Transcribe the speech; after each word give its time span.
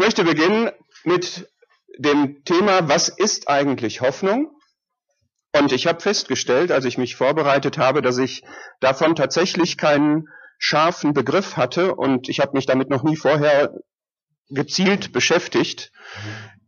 möchte 0.00 0.24
beginnen 0.24 0.70
mit 1.04 1.48
dem 1.98 2.42
Thema, 2.44 2.88
was 2.88 3.08
ist 3.08 3.48
eigentlich 3.48 4.00
Hoffnung? 4.00 4.50
Und 5.56 5.72
ich 5.72 5.86
habe 5.86 6.00
festgestellt, 6.00 6.72
als 6.72 6.84
ich 6.84 6.96
mich 6.96 7.16
vorbereitet 7.16 7.76
habe, 7.76 8.02
dass 8.02 8.18
ich 8.18 8.42
davon 8.80 9.14
tatsächlich 9.14 9.76
keinen 9.76 10.28
scharfen 10.58 11.12
Begriff 11.12 11.56
hatte 11.56 11.94
und 11.94 12.28
ich 12.28 12.40
habe 12.40 12.52
mich 12.54 12.66
damit 12.66 12.88
noch 12.88 13.02
nie 13.02 13.16
vorher 13.16 13.74
gezielt 14.48 15.12
beschäftigt. 15.12 15.92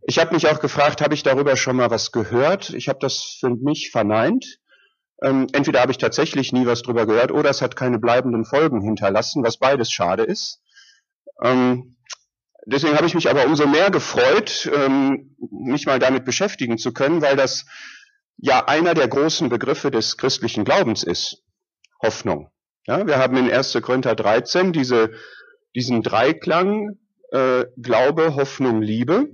Ich 0.03 0.19
habe 0.19 0.35
mich 0.35 0.49
auch 0.49 0.61
gefragt, 0.61 1.01
habe 1.01 1.15
ich 1.15 1.23
darüber 1.23 1.57
schon 1.57 1.77
mal 1.77 1.91
was 1.91 2.13
gehört? 2.13 2.71
Ich 2.71 2.89
habe 2.89 2.99
das 3.01 3.37
für 3.41 3.51
mich 3.51 3.91
verneint. 3.91 4.59
Ähm, 5.23 5.47
entweder 5.53 5.81
habe 5.81 5.93
ich 5.93 5.99
tatsächlich 5.99 6.53
nie 6.53 6.67
was 6.67 6.83
drüber 6.83 7.07
gehört 7.07 7.31
oder 7.31 7.51
es 7.51 7.63
hat 7.63 7.77
keine 7.77 7.99
bleibenden 7.99 8.45
Folgen 8.45 8.83
hinterlassen, 8.83 9.45
was 9.45 9.59
beides 9.59 9.93
schade 9.93 10.25
ist. 10.25 10.61
Ähm, 11.43 11.97
deswegen 12.67 12.97
habe 12.97 13.07
ich 13.07 13.15
mich 13.15 13.29
aber 13.29 13.47
umso 13.47 13.67
mehr 13.67 13.91
gefreut, 13.91 14.71
ähm, 14.75 15.37
mich 15.51 15.87
mal 15.87 15.99
damit 15.99 16.25
beschäftigen 16.25 16.79
zu 16.79 16.93
können, 16.93 17.23
weil 17.23 17.37
das 17.37 17.67
ja 18.37 18.67
einer 18.67 18.95
der 18.95 19.09
großen 19.09 19.49
Begriffe 19.49 19.91
des 19.91 20.17
christlichen 20.17 20.65
Glaubens 20.65 21.03
ist. 21.03 21.43
Hoffnung. 22.03 22.51
Ja, 22.87 23.07
wir 23.07 23.19
haben 23.19 23.37
in 23.37 23.51
1. 23.51 23.79
Korinther 23.81 24.17
13 24.17 24.73
diese, 24.73 25.13
diesen 25.75 26.03
Dreiklang 26.03 26.99
äh, 27.31 27.65
Glaube, 27.81 28.35
Hoffnung, 28.35 28.83
Liebe. 28.83 29.29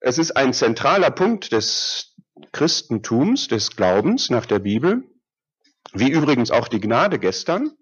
Es 0.00 0.18
ist 0.18 0.36
ein 0.36 0.52
zentraler 0.52 1.10
Punkt 1.10 1.52
des 1.52 2.14
Christentums, 2.52 3.48
des 3.48 3.74
Glaubens 3.74 4.30
nach 4.30 4.46
der 4.46 4.60
Bibel, 4.60 5.02
wie 5.92 6.10
übrigens 6.10 6.50
auch 6.50 6.68
die 6.68 6.80
Gnade 6.80 7.18
gestern. 7.18 7.72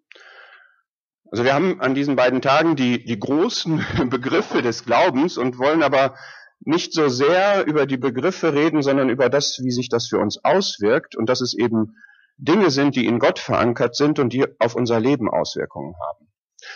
Also 1.35 1.43
wir 1.43 1.53
haben 1.53 1.81
an 1.81 1.97
diesen 1.97 2.15
beiden 2.15 2.43
Tagen 2.43 2.77
die, 2.77 3.05
die 3.05 3.19
großen 3.19 3.85
Begriffe 4.09 4.63
des 4.63 4.85
Glaubens 4.85 5.37
und 5.37 5.59
wollen 5.59 5.83
aber 5.83 6.15
nicht 6.61 6.93
so 6.93 7.09
sehr 7.09 7.67
über 7.67 7.87
die 7.87 7.97
Begriffe 7.97 8.55
reden, 8.55 8.83
sondern 8.83 9.09
über 9.09 9.29
das, 9.29 9.59
wie 9.61 9.73
sich 9.73 9.89
das 9.89 10.07
für 10.07 10.21
uns 10.21 10.45
auswirkt 10.45 11.17
und 11.17 11.29
dass 11.29 11.41
es 11.41 11.53
eben 11.53 11.97
Dinge 12.37 12.71
sind, 12.71 12.95
die 12.95 13.07
in 13.07 13.19
Gott 13.19 13.41
verankert 13.41 13.97
sind 13.97 14.21
und 14.21 14.33
die 14.33 14.47
auf 14.61 14.77
unser 14.77 15.01
Leben 15.01 15.29
Auswirkungen 15.29 15.97
haben. 16.09 16.29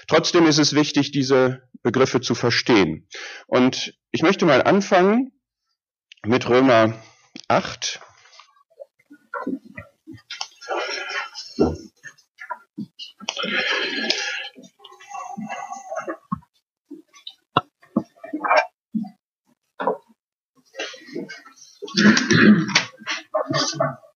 Trotzdem 0.09 0.45
ist 0.45 0.59
es 0.59 0.75
wichtig, 0.75 1.13
diese 1.13 1.63
Begriffe 1.85 2.21
zu 2.21 2.35
verstehen. 2.35 3.07
Und 3.47 3.95
ich 4.11 4.23
möchte 4.23 4.45
mal 4.45 4.63
anfangen 4.63 5.31
mit 6.27 6.49
Römer 6.49 6.95
8. 7.47 8.01
Römer 23.75 24.08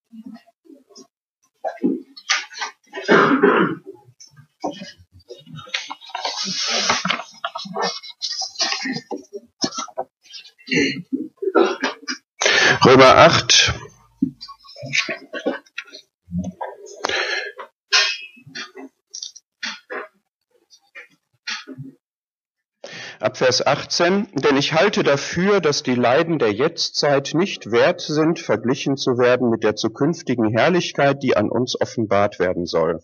Vers 23.52 23.66
18, 23.66 24.28
denn 24.32 24.56
ich 24.56 24.72
halte 24.72 25.02
dafür, 25.02 25.60
dass 25.60 25.82
die 25.82 25.94
Leiden 25.94 26.38
der 26.38 26.54
Jetztzeit 26.54 27.32
nicht 27.34 27.70
wert 27.70 28.00
sind, 28.00 28.38
verglichen 28.38 28.96
zu 28.96 29.18
werden 29.18 29.50
mit 29.50 29.62
der 29.62 29.76
zukünftigen 29.76 30.48
Herrlichkeit, 30.48 31.22
die 31.22 31.36
an 31.36 31.50
uns 31.50 31.78
offenbart 31.78 32.38
werden 32.38 32.64
soll. 32.64 33.00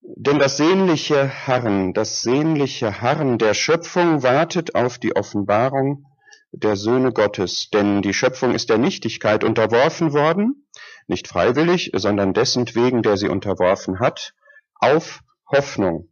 Denn 0.00 0.38
das 0.38 0.58
sehnliche 0.58 1.28
Harren, 1.48 1.92
das 1.92 2.22
sehnliche 2.22 3.00
Harren 3.00 3.38
der 3.38 3.54
Schöpfung 3.54 4.22
wartet 4.22 4.76
auf 4.76 4.98
die 4.98 5.16
Offenbarung 5.16 6.06
der 6.52 6.76
Söhne 6.76 7.12
Gottes. 7.12 7.68
Denn 7.70 8.02
die 8.02 8.14
Schöpfung 8.14 8.54
ist 8.54 8.70
der 8.70 8.78
Nichtigkeit 8.78 9.42
unterworfen 9.42 10.12
worden, 10.12 10.68
nicht 11.08 11.26
freiwillig, 11.26 11.90
sondern 11.96 12.32
dessen 12.32 12.72
wegen, 12.76 13.02
der 13.02 13.16
sie 13.16 13.28
unterworfen 13.28 13.98
hat, 13.98 14.34
auf 14.76 15.18
Hoffnung, 15.50 16.10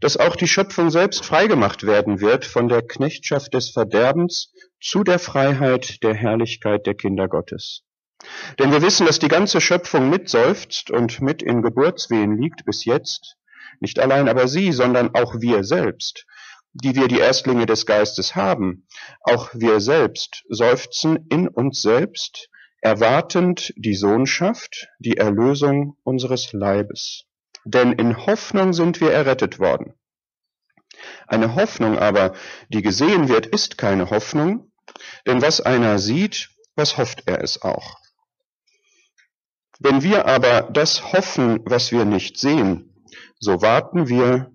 dass 0.00 0.16
auch 0.16 0.36
die 0.36 0.48
Schöpfung 0.48 0.90
selbst 0.90 1.24
freigemacht 1.24 1.84
werden 1.84 2.20
wird 2.20 2.44
von 2.44 2.68
der 2.68 2.82
Knechtschaft 2.82 3.54
des 3.54 3.70
Verderbens 3.70 4.52
zu 4.80 5.04
der 5.04 5.18
Freiheit 5.18 6.02
der 6.02 6.14
Herrlichkeit 6.14 6.86
der 6.86 6.94
Kinder 6.94 7.28
Gottes. 7.28 7.82
Denn 8.58 8.72
wir 8.72 8.82
wissen, 8.82 9.06
dass 9.06 9.18
die 9.18 9.28
ganze 9.28 9.60
Schöpfung 9.60 10.08
mitseufzt 10.08 10.90
und 10.90 11.20
mit 11.20 11.42
in 11.42 11.62
Geburtswehen 11.62 12.40
liegt 12.40 12.64
bis 12.64 12.84
jetzt, 12.84 13.36
nicht 13.80 13.98
allein 13.98 14.28
aber 14.28 14.48
sie, 14.48 14.72
sondern 14.72 15.14
auch 15.14 15.34
wir 15.40 15.64
selbst, 15.64 16.24
die 16.72 16.94
wir 16.94 17.08
die 17.08 17.18
Erstlinge 17.18 17.66
des 17.66 17.86
Geistes 17.86 18.34
haben, 18.34 18.86
auch 19.20 19.50
wir 19.52 19.80
selbst 19.80 20.44
seufzen 20.48 21.26
in 21.28 21.48
uns 21.48 21.82
selbst, 21.82 22.48
erwartend 22.80 23.72
die 23.76 23.94
Sohnschaft, 23.94 24.88
die 24.98 25.16
Erlösung 25.16 25.96
unseres 26.04 26.52
Leibes. 26.52 27.25
Denn 27.68 27.92
in 27.92 28.16
Hoffnung 28.26 28.72
sind 28.72 29.00
wir 29.00 29.10
errettet 29.10 29.58
worden. 29.58 29.92
Eine 31.26 31.56
Hoffnung 31.56 31.98
aber, 31.98 32.34
die 32.68 32.80
gesehen 32.80 33.28
wird, 33.28 33.46
ist 33.46 33.76
keine 33.76 34.10
Hoffnung, 34.10 34.70
denn 35.26 35.42
was 35.42 35.60
einer 35.60 35.98
sieht, 35.98 36.50
was 36.76 36.96
hofft 36.96 37.24
er 37.26 37.42
es 37.42 37.62
auch. 37.62 37.98
Wenn 39.80 40.04
wir 40.04 40.26
aber 40.26 40.62
das 40.62 41.12
hoffen, 41.12 41.58
was 41.64 41.90
wir 41.90 42.04
nicht 42.04 42.38
sehen, 42.38 43.04
so 43.40 43.60
warten 43.62 44.08
wir 44.08 44.52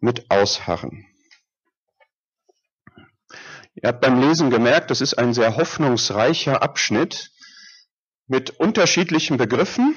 mit 0.00 0.28
Ausharren. 0.28 1.06
Ihr 3.76 3.88
habt 3.88 4.00
beim 4.00 4.20
Lesen 4.20 4.50
gemerkt, 4.50 4.90
das 4.90 5.00
ist 5.00 5.14
ein 5.14 5.32
sehr 5.32 5.56
hoffnungsreicher 5.56 6.60
Abschnitt 6.60 7.30
mit 8.26 8.50
unterschiedlichen 8.50 9.36
Begriffen. 9.36 9.94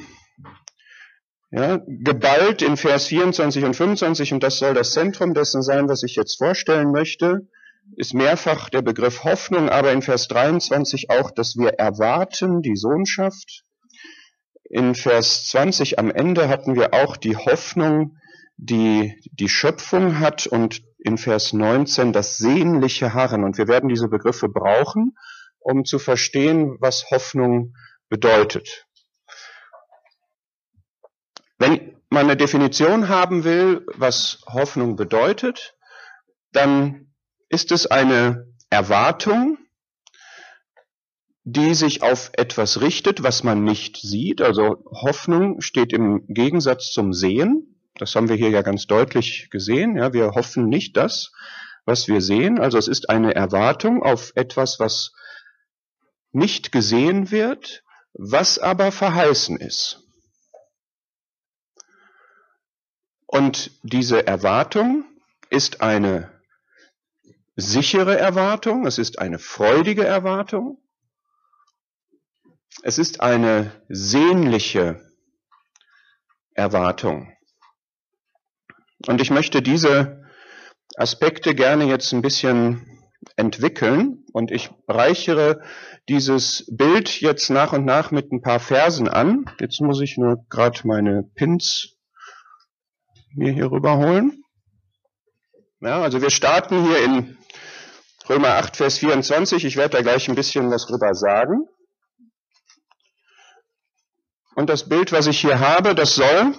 Ja, 1.52 1.82
geballt 1.86 2.62
in 2.62 2.78
Vers 2.78 3.08
24 3.08 3.66
und 3.66 3.76
25, 3.76 4.34
und 4.34 4.42
das 4.42 4.58
soll 4.58 4.74
das 4.74 4.94
Zentrum 4.94 5.34
dessen 5.34 5.62
sein, 5.62 5.90
was 5.90 6.02
ich 6.04 6.16
jetzt 6.16 6.38
vorstellen 6.38 6.92
möchte, 6.92 7.46
ist 7.98 8.14
mehrfach 8.14 8.70
der 8.70 8.82
Begriff 8.82 9.26
Hoffnung, 9.26 9.68
aber 9.68 9.92
in 9.92 10.02
Vers 10.02 10.30
23 10.30 11.10
auch, 11.10 11.30
dass 11.30 11.58
wir 11.58 11.72
erwarten 11.74 12.62
die 12.62 12.78
Sohnschaft. 12.78 13.64
In 14.64 14.96
Vers 14.96 15.48
20 15.48 16.00
am 16.00 16.10
Ende 16.10 16.48
hatten 16.48 16.76
wir 16.76 16.94
auch 16.94 17.18
die 17.18 17.36
Hoffnung, 17.36 18.18
die 18.56 19.20
die 19.34 19.50
Schöpfung 19.50 20.20
hat 20.20 20.48
und 20.48 20.82
in 21.00 21.18
Vers 21.18 21.52
19 21.52 22.14
das 22.14 22.38
sehnliche 22.38 23.14
Harren. 23.14 23.44
Und 23.44 23.58
wir 23.58 23.68
werden 23.68 23.90
diese 23.90 24.08
Begriffe 24.08 24.48
brauchen, 24.48 25.18
um 25.60 25.84
zu 25.84 26.00
verstehen, 26.00 26.78
was 26.80 27.12
Hoffnung 27.12 27.74
bedeutet. 28.08 28.88
Wenn 31.62 31.96
man 32.10 32.24
eine 32.24 32.38
Definition 32.38 33.08
haben 33.08 33.44
will, 33.44 33.86
was 33.94 34.40
Hoffnung 34.48 34.96
bedeutet, 34.96 35.76
dann 36.54 37.14
ist 37.50 37.72
es 37.72 37.86
eine 37.86 38.48
Erwartung, 38.72 39.60
die 41.44 41.76
sich 41.76 42.02
auf 42.02 42.32
etwas 42.34 42.82
richtet, 42.82 43.22
was 43.22 43.44
man 43.44 43.64
nicht 43.64 43.98
sieht. 43.98 44.42
Also 44.42 44.84
Hoffnung 44.90 45.62
steht 45.62 45.94
im 45.94 46.26
Gegensatz 46.28 46.92
zum 46.94 47.14
Sehen. 47.14 47.80
Das 47.94 48.16
haben 48.16 48.28
wir 48.28 48.38
hier 48.38 48.50
ja 48.50 48.64
ganz 48.64 48.88
deutlich 48.88 49.52
gesehen. 49.52 49.98
Ja, 49.98 50.14
wir 50.14 50.32
hoffen 50.32 50.68
nicht 50.68 50.98
das, 50.98 51.32
was 51.86 52.08
wir 52.08 52.22
sehen. 52.22 52.60
Also 52.60 52.80
es 52.80 52.88
ist 52.88 53.12
eine 53.12 53.36
Erwartung 53.36 54.02
auf 54.02 54.32
etwas, 54.34 54.80
was 54.80 55.14
nicht 56.32 56.72
gesehen 56.72 57.30
wird, 57.30 57.84
was 58.14 58.58
aber 58.58 58.92
verheißen 58.92 59.58
ist. 59.58 60.01
Und 63.32 63.72
diese 63.82 64.28
Erwartung 64.28 65.06
ist 65.50 65.80
eine 65.80 66.30
sichere 67.56 68.20
Erwartung, 68.20 68.86
es 68.86 68.98
ist 68.98 69.20
eine 69.20 69.40
freudige 69.40 70.06
Erwartung, 70.06 70.84
es 72.84 72.98
ist 72.98 73.22
eine 73.22 73.72
sehnliche 73.88 75.00
Erwartung. 76.56 77.32
Und 79.08 79.22
ich 79.22 79.32
möchte 79.32 79.62
diese 79.62 80.26
Aspekte 80.98 81.56
gerne 81.56 81.86
jetzt 81.86 82.12
ein 82.12 82.22
bisschen 82.22 83.00
entwickeln 83.38 84.26
und 84.34 84.52
ich 84.52 84.72
reichere 84.90 85.62
dieses 86.10 86.66
Bild 86.70 87.22
jetzt 87.22 87.50
nach 87.50 87.72
und 87.72 87.86
nach 87.86 88.12
mit 88.12 88.34
ein 88.34 88.42
paar 88.42 88.60
Versen 88.60 89.08
an. 89.08 89.46
Jetzt 89.62 89.80
muss 89.80 90.02
ich 90.02 90.18
nur 90.18 90.46
gerade 90.50 90.82
meine 90.84 91.24
Pins 91.24 91.98
mir 93.36 93.52
hier 93.52 93.72
rüberholen. 93.72 94.44
Ja, 95.80 96.02
also 96.02 96.22
wir 96.22 96.30
starten 96.30 96.86
hier 96.86 97.04
in 97.04 97.38
Römer 98.30 98.56
8, 98.56 98.78
Vers 98.78 99.00
24. 99.00 99.66
Ich 99.66 99.78
werde 99.78 99.98
da 99.98 100.02
gleich 100.02 100.30
ein 100.30 100.36
bisschen 100.36 100.70
was 100.70 100.86
drüber 100.86 101.14
sagen. 101.16 101.68
Und 104.56 104.70
das 104.70 104.88
Bild, 104.88 105.12
was 105.12 105.28
ich 105.28 105.40
hier 105.40 105.60
habe, 105.60 105.96
das 105.96 106.16
soll 106.16 106.54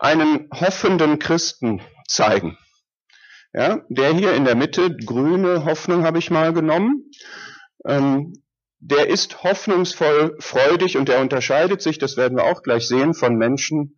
einen 0.00 0.48
hoffenden 0.52 1.18
Christen 1.18 1.82
zeigen. 2.08 2.58
Ja, 3.52 3.80
der 3.88 4.12
hier 4.12 4.34
in 4.34 4.44
der 4.44 4.54
Mitte, 4.54 4.94
grüne 4.96 5.64
Hoffnung 5.64 6.04
habe 6.04 6.18
ich 6.18 6.30
mal 6.30 6.52
genommen, 6.52 7.10
ähm, 7.86 8.34
der 8.80 9.08
ist 9.08 9.42
hoffnungsvoll 9.42 10.36
freudig 10.40 10.98
und 10.98 11.08
der 11.08 11.20
unterscheidet 11.20 11.80
sich, 11.80 11.98
das 11.98 12.16
werden 12.16 12.36
wir 12.36 12.44
auch 12.44 12.62
gleich 12.62 12.86
sehen, 12.86 13.14
von 13.14 13.36
Menschen 13.36 13.96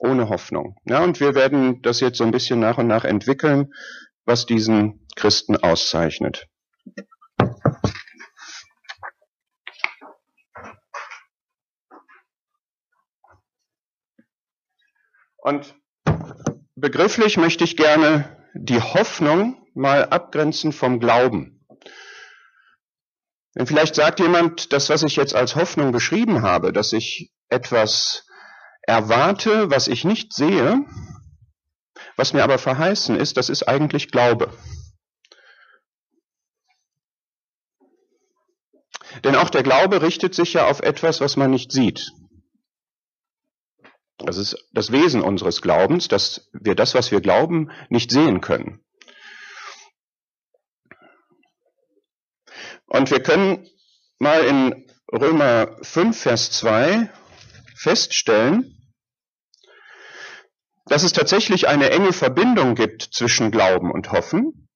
ohne 0.00 0.28
Hoffnung. 0.28 0.76
Ja, 0.84 1.02
und 1.02 1.20
wir 1.20 1.34
werden 1.34 1.82
das 1.82 2.00
jetzt 2.00 2.18
so 2.18 2.24
ein 2.24 2.30
bisschen 2.30 2.60
nach 2.60 2.78
und 2.78 2.86
nach 2.86 3.04
entwickeln, 3.04 3.72
was 4.24 4.46
diesen 4.46 5.06
Christen 5.16 5.56
auszeichnet. 5.56 6.46
Und 15.36 15.74
begrifflich 16.74 17.36
möchte 17.36 17.64
ich 17.64 17.76
gerne 17.76 18.38
die 18.54 18.80
Hoffnung 18.80 19.66
mal 19.74 20.06
abgrenzen 20.06 20.72
vom 20.72 21.00
Glauben. 21.00 21.66
Denn 23.54 23.66
vielleicht 23.66 23.94
sagt 23.94 24.20
jemand, 24.20 24.72
das, 24.72 24.88
was 24.88 25.02
ich 25.02 25.16
jetzt 25.16 25.34
als 25.34 25.54
Hoffnung 25.54 25.92
beschrieben 25.92 26.42
habe, 26.42 26.72
dass 26.72 26.92
ich 26.92 27.30
etwas 27.48 28.23
erwarte, 28.86 29.70
was 29.70 29.88
ich 29.88 30.04
nicht 30.04 30.32
sehe, 30.34 30.84
was 32.16 32.32
mir 32.32 32.44
aber 32.44 32.58
verheißen 32.58 33.16
ist, 33.16 33.36
das 33.36 33.48
ist 33.48 33.64
eigentlich 33.64 34.10
Glaube. 34.10 34.56
Denn 39.22 39.36
auch 39.36 39.50
der 39.50 39.62
Glaube 39.62 40.02
richtet 40.02 40.34
sich 40.34 40.54
ja 40.54 40.66
auf 40.66 40.80
etwas, 40.80 41.20
was 41.20 41.36
man 41.36 41.50
nicht 41.50 41.72
sieht. 41.72 42.10
Das 44.18 44.36
ist 44.36 44.56
das 44.72 44.92
Wesen 44.92 45.22
unseres 45.22 45.60
Glaubens, 45.60 46.08
dass 46.08 46.48
wir 46.52 46.74
das, 46.74 46.94
was 46.94 47.10
wir 47.10 47.20
glauben, 47.20 47.70
nicht 47.88 48.10
sehen 48.10 48.40
können. 48.40 48.84
Und 52.86 53.10
wir 53.10 53.22
können 53.22 53.68
mal 54.18 54.44
in 54.44 54.86
Römer 55.12 55.78
5, 55.82 56.16
Vers 56.16 56.52
2 56.52 57.10
feststellen, 57.76 58.73
dass 60.86 61.02
es 61.02 61.12
tatsächlich 61.12 61.68
eine 61.68 61.90
enge 61.90 62.12
Verbindung 62.12 62.74
gibt 62.74 63.02
zwischen 63.02 63.50
Glauben 63.50 63.90
und 63.90 64.12
Hoffen. 64.12 64.68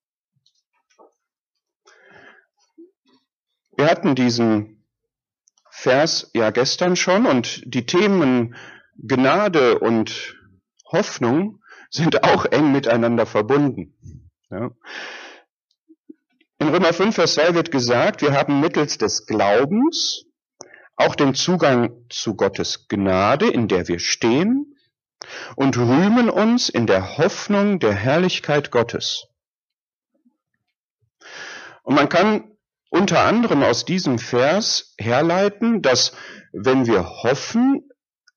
Wir 3.77 3.87
hatten 3.87 4.15
diesen 4.15 4.85
Vers 5.71 6.31
ja 6.35 6.51
gestern 6.51 6.97
schon 6.97 7.27
und 7.27 7.63
die 7.65 7.87
Themen 7.87 8.57
Gnade 8.97 9.79
und 9.79 10.37
Hoffnung 10.91 11.63
sind 11.91 12.25
auch 12.25 12.45
eng 12.47 12.73
miteinander 12.73 13.27
verbunden. 13.27 13.95
Ja. 14.51 14.71
In 16.59 16.69
Römer 16.69 16.93
5, 16.93 17.15
Vers 17.15 17.35
2 17.35 17.55
wird 17.55 17.71
gesagt, 17.71 18.23
wir 18.23 18.33
haben 18.33 18.61
mittels 18.61 18.99
des 18.99 19.27
Glaubens 19.27 20.25
auch 20.97 21.15
den 21.15 21.35
Zugang 21.35 22.05
zu 22.11 22.35
Gottes 22.35 22.89
Gnade, 22.89 23.49
in 23.49 23.69
der 23.69 23.87
wir 23.87 24.01
stehen, 24.01 24.78
und 25.57 25.77
rühmen 25.77 26.31
uns 26.31 26.69
in 26.69 26.87
der 26.87 27.19
Hoffnung 27.19 27.79
der 27.79 27.95
Herrlichkeit 27.95 28.71
Gottes. 28.71 29.27
Und 31.83 31.95
man 31.95 32.09
kann 32.09 32.53
unter 32.91 33.21
anderem 33.21 33.63
aus 33.63 33.85
diesem 33.85 34.19
Vers 34.19 34.95
herleiten, 34.99 35.83
dass 35.83 36.13
wenn 36.53 36.87
wir 36.87 37.23
hoffen, 37.23 37.89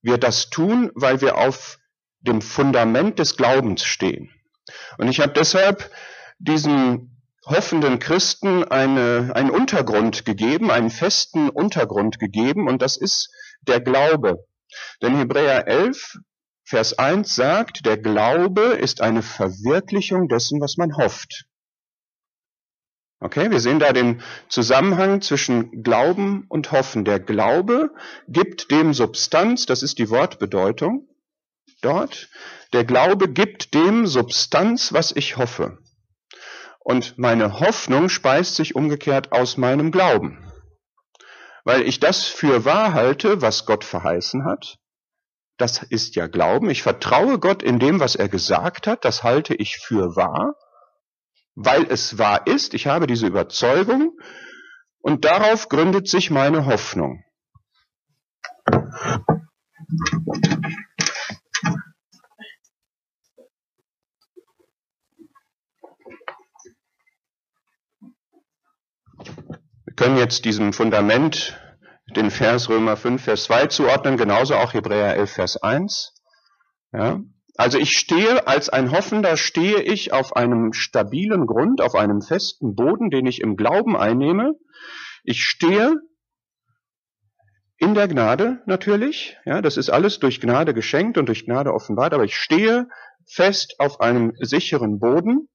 wir 0.02 0.18
das 0.18 0.50
tun, 0.50 0.92
weil 0.96 1.22
wir 1.22 1.38
auf 1.38 1.78
dem 2.22 2.42
Fundament 2.42 3.20
des 3.20 3.38
Glaubens 3.38 3.84
stehen. 3.84 4.30
Und 4.98 5.08
ich 5.08 5.20
habe 5.20 5.34
deshalb 5.34 5.92
diesen 6.40 7.22
hoffenden 7.46 8.00
Christen 8.00 8.64
eine, 8.64 9.32
einen 9.36 9.50
Untergrund 9.50 10.26
gegeben, 10.26 10.70
einen 10.72 10.90
festen 10.90 11.50
Untergrund 11.50 12.20
gegeben, 12.20 12.68
und 12.68 12.82
das 12.82 12.98
ist 12.98 13.32
der 13.62 13.82
Glaube. 13.82 14.46
Denn 15.02 15.18
Hebräer 15.18 15.68
11, 15.68 16.18
Vers 16.72 16.98
1 16.98 17.36
sagt, 17.36 17.86
der 17.86 17.98
Glaube 17.98 18.62
ist 18.62 19.02
eine 19.02 19.24
Verwirklichung 19.24 20.30
dessen, 20.30 20.62
was 20.62 20.78
man 20.78 20.96
hofft. 20.96 21.44
Okay, 23.20 23.52
wir 23.52 23.60
sehen 23.60 23.80
da 23.80 23.92
den 23.92 24.22
Zusammenhang 24.48 25.22
zwischen 25.22 25.84
Glauben 25.84 26.46
und 26.48 26.72
Hoffen. 26.72 27.04
Der 27.04 27.20
Glaube 27.20 27.92
gibt 28.30 28.72
dem 28.72 28.94
Substanz, 28.94 29.66
das 29.66 29.84
ist 29.84 30.00
die 30.00 30.10
Wortbedeutung 30.10 31.10
dort. 31.82 32.30
Der 32.72 32.86
Glaube 32.86 33.28
gibt 33.28 33.74
dem 33.74 34.08
Substanz, 34.08 34.94
was 34.94 35.14
ich 35.14 35.36
hoffe. 35.36 35.78
Und 36.80 37.18
meine 37.18 37.60
Hoffnung 37.60 38.08
speist 38.08 38.56
sich 38.56 38.76
umgekehrt 38.76 39.34
aus 39.34 39.58
meinem 39.58 39.92
Glauben. 39.92 40.50
Weil 41.66 41.82
ich 41.82 42.00
das 42.00 42.24
für 42.24 42.64
wahr 42.64 42.94
halte, 42.94 43.42
was 43.42 43.66
Gott 43.66 43.84
verheißen 43.84 44.46
hat. 44.46 44.78
Das 45.62 45.84
ist 45.84 46.16
ja 46.16 46.28
Glauben. 46.28 46.70
Ich 46.70 46.84
vertraue 46.84 47.40
Gott 47.40 47.64
in 47.64 47.80
dem, 47.80 48.00
was 48.00 48.16
er 48.16 48.28
gesagt 48.28 48.88
hat. 48.88 49.06
Das 49.06 49.24
halte 49.24 49.54
ich 49.54 49.78
für 49.78 50.16
wahr 50.16 50.56
weil 51.56 51.86
es 51.90 52.18
wahr 52.18 52.48
ist, 52.48 52.74
ich 52.74 52.88
habe 52.88 53.08
diese 53.08 53.28
Überzeugung 53.28 54.18
und 55.00 55.26
darauf 55.26 55.70
gründet 55.70 56.08
sich 56.08 56.32
meine 56.32 56.66
Hoffnung. 56.66 57.24
Wir 69.86 69.96
können 69.96 70.18
jetzt 70.18 70.46
diesem 70.46 70.74
Fundament 70.74 71.61
den 72.16 72.32
Vers 72.32 72.70
Römer 72.70 72.98
5, 72.98 73.24
Vers 73.24 73.44
2 73.44 73.68
zuordnen, 73.68 74.18
genauso 74.18 74.56
auch 74.56 74.74
Hebräer 74.74 75.16
11, 75.16 75.32
Vers 75.32 75.58
1. 75.58 76.14
Ja. 76.94 77.20
Also 77.56 77.78
ich 77.78 77.98
stehe, 77.98 78.48
als 78.48 78.70
ein 78.70 78.92
Hoffender 78.92 79.38
stehe 79.38 79.82
ich 79.82 80.14
auf 80.14 80.36
einem 80.36 80.74
stabilen 80.74 81.48
Grund, 81.48 81.82
auf 81.82 81.96
einem 81.96 82.22
festen 82.22 82.76
Boden, 82.76 83.10
den 83.10 83.26
ich 83.26 83.42
im 83.42 83.56
Glauben 83.56 83.98
einnehme. 83.98 84.54
Ich 85.24 85.44
stehe 85.44 85.96
in 87.78 87.94
der 87.94 88.08
Gnade 88.08 88.62
natürlich, 88.68 89.38
ja, 89.44 89.62
das 89.62 89.76
ist 89.76 89.90
alles 89.90 90.20
durch 90.20 90.40
Gnade 90.40 90.74
geschenkt 90.74 91.18
und 91.18 91.26
durch 91.26 91.46
Gnade 91.46 91.74
offenbart, 91.74 92.14
aber 92.14 92.24
ich 92.24 92.36
stehe 92.36 92.88
fest 93.28 93.76
auf 93.80 94.00
einem 94.00 94.34
sicheren 94.40 95.00
Boden 95.00 95.50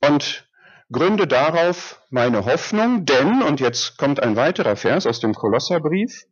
und 0.00 0.47
gründe 0.90 1.26
darauf 1.26 2.00
meine 2.10 2.44
Hoffnung, 2.44 3.04
denn, 3.04 3.42
und 3.42 3.60
jetzt 3.60 3.98
kommt 3.98 4.22
ein 4.22 4.36
weiterer 4.36 4.76
Vers 4.76 5.06
aus 5.06 5.20
dem 5.20 5.34
Kolosserbrief, 5.34 6.26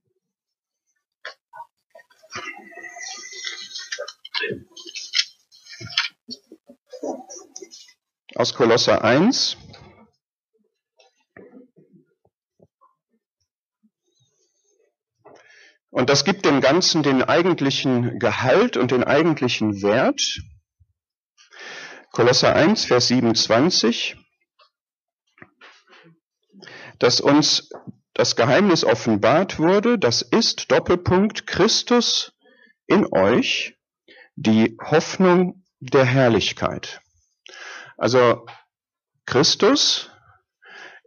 Aus 8.37 8.53
Kolosser 8.53 9.03
1. 9.03 9.57
Und 15.89 16.11
das 16.11 16.27
gibt 16.27 16.45
dem 16.45 16.61
Ganzen 16.61 17.03
den 17.03 17.23
eigentlichen 17.23 18.19
Gehalt 18.19 18.77
und 18.77 18.91
den 18.91 19.05
eigentlichen 19.05 19.81
Wert. 19.81 20.43
Kolosser 22.13 22.55
1, 22.55 22.85
Vers 22.85 23.09
27, 23.09 24.19
dass 26.99 27.21
uns 27.21 27.71
das 28.15 28.37
Geheimnis 28.37 28.85
offenbart 28.85 29.59
wurde, 29.59 29.99
das 29.99 30.23
ist 30.23 30.71
Doppelpunkt 30.71 31.47
Christus 31.47 32.33
in 32.87 33.07
euch, 33.13 33.77
die 34.37 34.77
Hoffnung 34.83 35.65
der 35.81 36.05
Herrlichkeit. 36.05 37.01
Also 37.99 38.47
Christus 39.27 40.11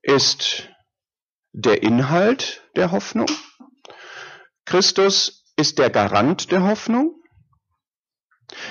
ist 0.01 0.69
der 1.51 1.83
Inhalt 1.83 2.63
der 2.75 2.91
Hoffnung. 2.91 3.29
Christus 4.65 5.45
ist 5.55 5.79
der 5.79 5.89
Garant 5.89 6.51
der 6.51 6.63
Hoffnung. 6.63 7.15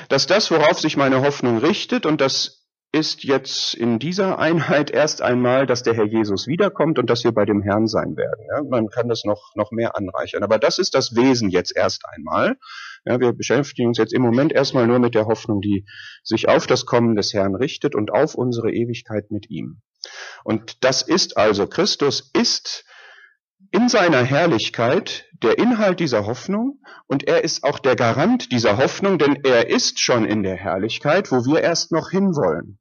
Dass 0.08 0.26
das, 0.26 0.50
worauf 0.50 0.80
sich 0.80 0.96
meine 0.96 1.22
Hoffnung 1.22 1.58
richtet, 1.58 2.06
und 2.06 2.20
das 2.20 2.57
ist 2.90 3.22
jetzt 3.22 3.74
in 3.74 3.98
dieser 3.98 4.38
Einheit 4.38 4.90
erst 4.90 5.20
einmal, 5.20 5.66
dass 5.66 5.82
der 5.82 5.94
Herr 5.94 6.06
Jesus 6.06 6.46
wiederkommt 6.46 6.98
und 6.98 7.10
dass 7.10 7.22
wir 7.22 7.32
bei 7.32 7.44
dem 7.44 7.62
Herrn 7.62 7.86
sein 7.86 8.16
werden. 8.16 8.46
Ja, 8.50 8.62
man 8.62 8.88
kann 8.88 9.08
das 9.08 9.24
noch, 9.24 9.52
noch 9.54 9.70
mehr 9.70 9.94
anreichern. 9.94 10.42
Aber 10.42 10.58
das 10.58 10.78
ist 10.78 10.94
das 10.94 11.14
Wesen 11.14 11.50
jetzt 11.50 11.76
erst 11.76 12.04
einmal. 12.08 12.56
Ja, 13.04 13.20
wir 13.20 13.32
beschäftigen 13.32 13.88
uns 13.88 13.98
jetzt 13.98 14.14
im 14.14 14.22
Moment 14.22 14.52
erstmal 14.52 14.86
nur 14.86 14.98
mit 14.98 15.14
der 15.14 15.26
Hoffnung, 15.26 15.60
die 15.60 15.84
sich 16.22 16.48
auf 16.48 16.66
das 16.66 16.86
Kommen 16.86 17.14
des 17.14 17.34
Herrn 17.34 17.54
richtet 17.54 17.94
und 17.94 18.10
auf 18.10 18.34
unsere 18.34 18.72
Ewigkeit 18.72 19.30
mit 19.30 19.50
ihm. 19.50 19.82
Und 20.44 20.82
das 20.82 21.02
ist 21.02 21.36
also, 21.36 21.66
Christus 21.66 22.30
ist 22.32 22.84
in 23.70 23.88
seiner 23.88 24.22
Herrlichkeit 24.22 25.26
der 25.42 25.58
Inhalt 25.58 26.00
dieser 26.00 26.26
Hoffnung 26.26 26.80
und 27.06 27.24
er 27.28 27.44
ist 27.44 27.64
auch 27.64 27.78
der 27.78 27.96
Garant 27.96 28.50
dieser 28.52 28.76
Hoffnung, 28.76 29.18
denn 29.18 29.44
er 29.44 29.68
ist 29.68 30.00
schon 30.00 30.24
in 30.24 30.42
der 30.42 30.56
Herrlichkeit, 30.56 31.30
wo 31.30 31.44
wir 31.44 31.60
erst 31.60 31.92
noch 31.92 32.10
hinwollen. 32.10 32.78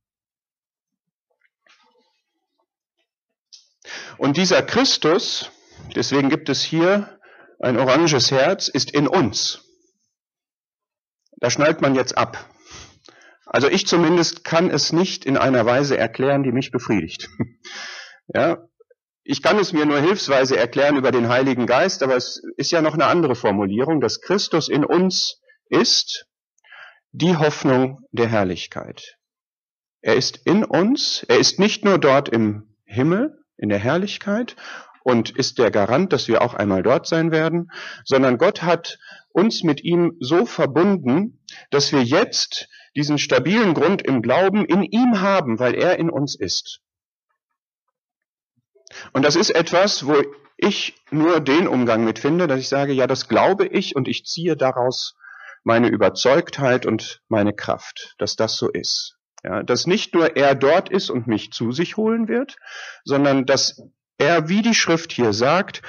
Und 4.18 4.38
dieser 4.38 4.64
Christus, 4.64 5.52
deswegen 5.96 6.30
gibt 6.30 6.50
es 6.50 6.62
hier 6.64 7.20
ein 7.60 7.78
oranges 7.78 8.32
Herz, 8.32 8.68
ist 8.68 8.92
in 8.92 9.08
uns. 9.08 9.64
Da 11.38 11.50
schnallt 11.50 11.82
man 11.82 11.96
jetzt 11.96 12.18
ab. 12.18 12.50
Also 13.46 13.70
ich 13.70 13.88
zumindest 13.88 14.44
kann 14.44 14.70
es 14.70 14.92
nicht 14.92 15.24
in 15.24 15.38
einer 15.38 15.66
Weise 15.66 15.98
erklären, 15.98 16.44
die 16.44 16.52
mich 16.52 16.72
befriedigt. 16.72 17.30
Ja, 18.36 18.68
ich 19.30 19.42
kann 19.42 19.60
es 19.60 19.74
mir 19.74 19.86
nur 19.86 20.00
hilfsweise 20.00 20.56
erklären 20.56 20.96
über 20.96 21.12
den 21.12 21.28
Heiligen 21.28 21.66
Geist, 21.66 22.02
aber 22.02 22.16
es 22.16 22.42
ist 22.56 22.72
ja 22.72 22.82
noch 22.82 22.94
eine 22.94 23.08
andere 23.08 23.36
Formulierung, 23.36 24.00
dass 24.00 24.22
Christus 24.22 24.70
in 24.70 24.86
uns 24.86 25.42
ist 25.70 26.26
die 27.12 27.36
Hoffnung 27.36 28.00
der 28.12 28.28
Herrlichkeit. 28.28 29.18
Er 30.02 30.16
ist 30.16 30.40
in 30.46 30.64
uns, 30.64 31.26
er 31.28 31.40
ist 31.40 31.60
nicht 31.60 31.84
nur 31.84 31.98
dort 31.98 32.30
im 32.30 32.74
Himmel, 32.86 33.44
in 33.58 33.68
der 33.68 33.80
Herrlichkeit 33.80 34.56
und 35.04 35.32
ist 35.32 35.58
der 35.58 35.72
Garant, 35.72 36.14
dass 36.14 36.30
wir 36.30 36.42
auch 36.42 36.54
einmal 36.54 36.82
dort 36.82 37.06
sein 37.06 37.32
werden, 37.32 37.70
sondern 38.06 38.38
Gott 38.38 38.64
hat 38.64 38.98
uns 39.34 39.62
mit 39.62 39.84
ihm 39.84 40.16
so 40.22 40.46
verbunden, 40.46 41.44
dass 41.70 41.92
wir 41.92 42.02
jetzt 42.02 42.70
diesen 42.96 43.18
stabilen 43.18 43.74
Grund 43.74 44.02
im 44.04 44.22
Glauben 44.22 44.64
in 44.64 44.84
ihm 44.84 45.20
haben, 45.20 45.60
weil 45.60 45.76
er 45.76 46.00
in 46.00 46.10
uns 46.10 46.34
ist. 46.34 46.80
Und 49.14 49.24
das 49.24 49.36
ist 49.36 49.50
etwas, 49.50 50.08
wo 50.08 50.16
ich 50.58 50.96
nur 51.12 51.40
den 51.40 51.68
Umgang 51.68 52.04
mit 52.04 52.20
finde, 52.20 52.48
dass 52.48 52.60
ich 52.60 52.68
sage, 52.68 52.94
ja, 52.94 53.08
das 53.08 53.28
glaube 53.28 53.68
ich 53.68 53.96
und 53.96 54.08
ich 54.08 54.26
ziehe 54.26 54.58
daraus 54.58 55.16
meine 55.64 55.88
Überzeugtheit 55.90 56.86
und 56.86 57.22
meine 57.28 57.54
Kraft, 57.54 58.16
dass 58.18 58.36
das 58.36 58.58
so 58.58 58.70
ist. 58.70 59.18
Ja, 59.44 59.64
dass 59.64 59.86
nicht 59.86 60.16
nur 60.16 60.36
er 60.36 60.56
dort 60.56 60.90
ist 60.90 61.10
und 61.10 61.28
mich 61.28 61.52
zu 61.52 61.72
sich 61.72 61.96
holen 61.96 62.28
wird, 62.28 62.58
sondern 63.04 63.46
dass 63.46 63.82
er, 64.18 64.50
wie 64.50 64.62
die 64.64 64.74
Schrift 64.74 65.12
hier 65.12 65.32
sagt, 65.32 65.84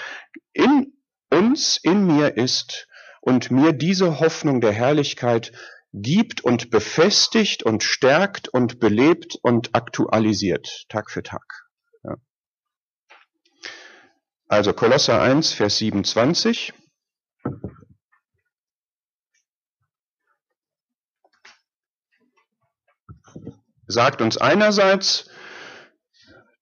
in 0.52 0.92
uns, 1.30 1.78
in 1.82 2.06
mir 2.06 2.36
ist 2.36 2.88
und 3.20 3.50
mir 3.50 3.72
diese 3.72 4.20
Hoffnung 4.20 4.60
der 4.60 4.72
Herrlichkeit 4.72 5.52
gibt 5.92 6.42
und 6.42 6.70
befestigt 6.70 7.62
und 7.62 7.82
stärkt 7.82 8.48
und 8.48 8.80
belebt 8.80 9.38
und 9.42 9.74
aktualisiert, 9.74 10.84
Tag 10.88 11.10
für 11.10 11.22
Tag. 11.22 11.67
Also 14.50 14.72
Kolosser 14.72 15.20
1, 15.20 15.52
Vers 15.52 15.76
27. 15.76 16.72
sagt 23.90 24.22
uns 24.22 24.38
einerseits, 24.38 25.28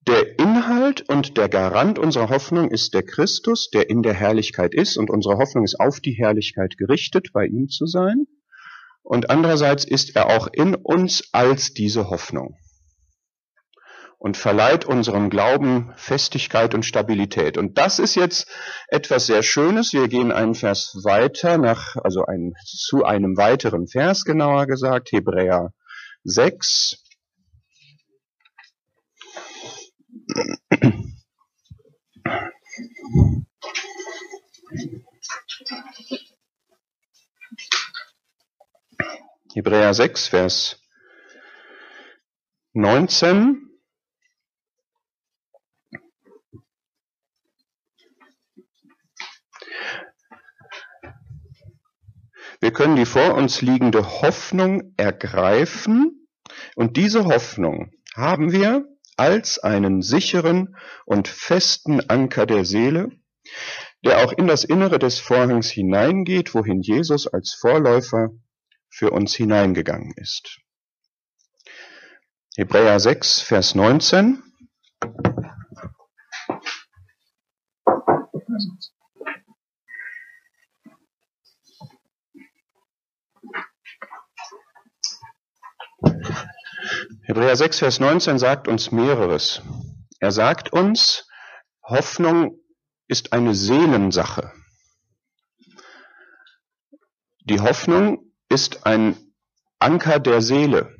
der 0.08 0.38
Inhalt 0.40 1.08
und 1.08 1.36
der 1.36 1.48
Garant 1.48 2.00
unserer 2.00 2.28
Hoffnung 2.28 2.72
ist 2.72 2.92
der 2.92 3.04
Christus, 3.04 3.70
der 3.70 3.88
in 3.88 4.02
der 4.02 4.14
Herrlichkeit 4.14 4.74
ist, 4.74 4.96
und 4.96 5.08
unsere 5.08 5.38
Hoffnung 5.38 5.62
ist 5.62 5.78
auf 5.78 6.00
die 6.00 6.12
Herrlichkeit 6.12 6.76
gerichtet, 6.78 7.32
bei 7.32 7.46
ihm 7.46 7.68
zu 7.68 7.86
sein. 7.86 8.26
Und 9.04 9.30
andererseits 9.30 9.84
ist 9.84 10.16
er 10.16 10.26
auch 10.26 10.48
in 10.52 10.74
uns 10.74 11.28
als 11.32 11.72
diese 11.72 12.10
Hoffnung 12.10 12.56
und 14.26 14.36
verleiht 14.36 14.84
unserem 14.84 15.30
Glauben 15.30 15.92
Festigkeit 15.94 16.74
und 16.74 16.84
Stabilität. 16.84 17.56
Und 17.56 17.78
das 17.78 18.00
ist 18.00 18.16
jetzt 18.16 18.48
etwas 18.88 19.26
sehr 19.26 19.44
Schönes. 19.44 19.92
Wir 19.92 20.08
gehen 20.08 20.32
einen 20.32 20.56
Vers 20.56 20.98
weiter 21.04 21.58
nach, 21.58 21.94
also 22.02 22.26
ein, 22.26 22.54
zu 22.64 23.04
einem 23.04 23.36
weiteren 23.36 23.86
Vers 23.86 24.24
genauer 24.24 24.66
gesagt, 24.66 25.12
Hebräer 25.12 25.70
6. 26.24 27.04
Hebräer 39.54 39.94
6, 39.94 40.26
Vers 40.26 40.80
19. 42.72 43.65
Wir 52.66 52.72
können 52.72 52.96
die 52.96 53.06
vor 53.06 53.36
uns 53.36 53.62
liegende 53.62 54.22
Hoffnung 54.22 54.92
ergreifen 54.96 56.26
und 56.74 56.96
diese 56.96 57.26
Hoffnung 57.26 57.92
haben 58.16 58.50
wir 58.50 58.88
als 59.16 59.60
einen 59.60 60.02
sicheren 60.02 60.76
und 61.04 61.28
festen 61.28 62.00
Anker 62.10 62.44
der 62.44 62.64
Seele, 62.64 63.12
der 64.04 64.18
auch 64.24 64.32
in 64.32 64.48
das 64.48 64.64
Innere 64.64 64.98
des 64.98 65.20
Vorhangs 65.20 65.70
hineingeht, 65.70 66.56
wohin 66.56 66.82
Jesus 66.82 67.28
als 67.28 67.54
Vorläufer 67.54 68.30
für 68.88 69.12
uns 69.12 69.36
hineingegangen 69.36 70.12
ist. 70.16 70.58
Hebräer 72.56 72.98
6, 72.98 73.42
Vers 73.42 73.76
19. 73.76 74.42
Hebräer 87.28 87.56
6, 87.56 87.80
Vers 87.80 87.98
19 87.98 88.38
sagt 88.38 88.68
uns 88.68 88.92
mehreres. 88.92 89.60
Er 90.20 90.30
sagt 90.30 90.72
uns, 90.72 91.26
Hoffnung 91.82 92.60
ist 93.08 93.32
eine 93.32 93.52
Seelensache. 93.52 94.52
Die 97.40 97.58
Hoffnung 97.58 98.32
ist 98.48 98.86
ein 98.86 99.16
Anker 99.80 100.20
der 100.20 100.40
Seele. 100.40 100.94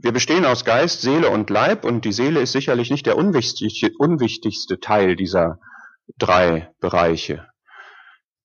Wir 0.00 0.10
bestehen 0.10 0.46
aus 0.46 0.64
Geist, 0.64 1.00
Seele 1.00 1.30
und 1.30 1.48
Leib 1.48 1.84
und 1.84 2.04
die 2.04 2.12
Seele 2.12 2.40
ist 2.40 2.50
sicherlich 2.50 2.90
nicht 2.90 3.06
der 3.06 3.16
unwichtigste 3.16 4.80
Teil 4.80 5.14
dieser 5.14 5.60
drei 6.18 6.74
Bereiche. 6.80 7.53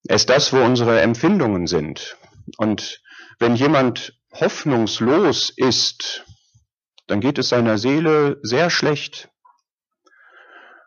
Ist 0.03 0.29
das, 0.29 0.53
wo 0.53 0.57
unsere 0.57 1.01
Empfindungen 1.01 1.67
sind. 1.67 2.17
Und 2.57 3.01
wenn 3.39 3.55
jemand 3.55 4.19
hoffnungslos 4.33 5.49
ist, 5.49 6.25
dann 7.07 7.19
geht 7.19 7.37
es 7.37 7.49
seiner 7.49 7.77
Seele 7.77 8.39
sehr 8.43 8.69
schlecht. 8.69 9.29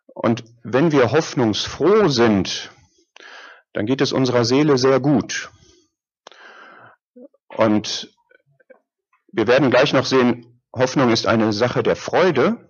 Und 0.07 0.45
wenn 0.63 0.93
wir 0.93 1.11
hoffnungsfroh 1.11 2.09
sind, 2.09 2.71
dann 3.73 3.87
geht 3.87 4.01
es 4.01 4.13
unserer 4.13 4.45
Seele 4.45 4.79
sehr 4.79 5.01
gut. 5.01 5.51
Und 7.49 8.15
wir 9.29 9.47
werden 9.47 9.71
gleich 9.71 9.93
noch 9.93 10.05
sehen, 10.05 10.61
Hoffnung 10.75 11.11
ist 11.11 11.27
eine 11.27 11.53
Sache 11.53 11.83
der 11.83 11.97
Freude, 11.97 12.69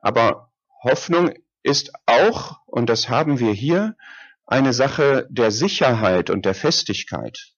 aber 0.00 0.50
Hoffnung 0.82 1.32
ist 1.62 1.92
auch, 2.06 2.58
und 2.66 2.88
das 2.90 3.08
haben 3.08 3.38
wir 3.38 3.52
hier, 3.52 3.96
eine 4.46 4.72
Sache 4.72 5.26
der 5.30 5.50
Sicherheit 5.50 6.30
und 6.30 6.44
der 6.44 6.54
Festigkeit. 6.54 7.54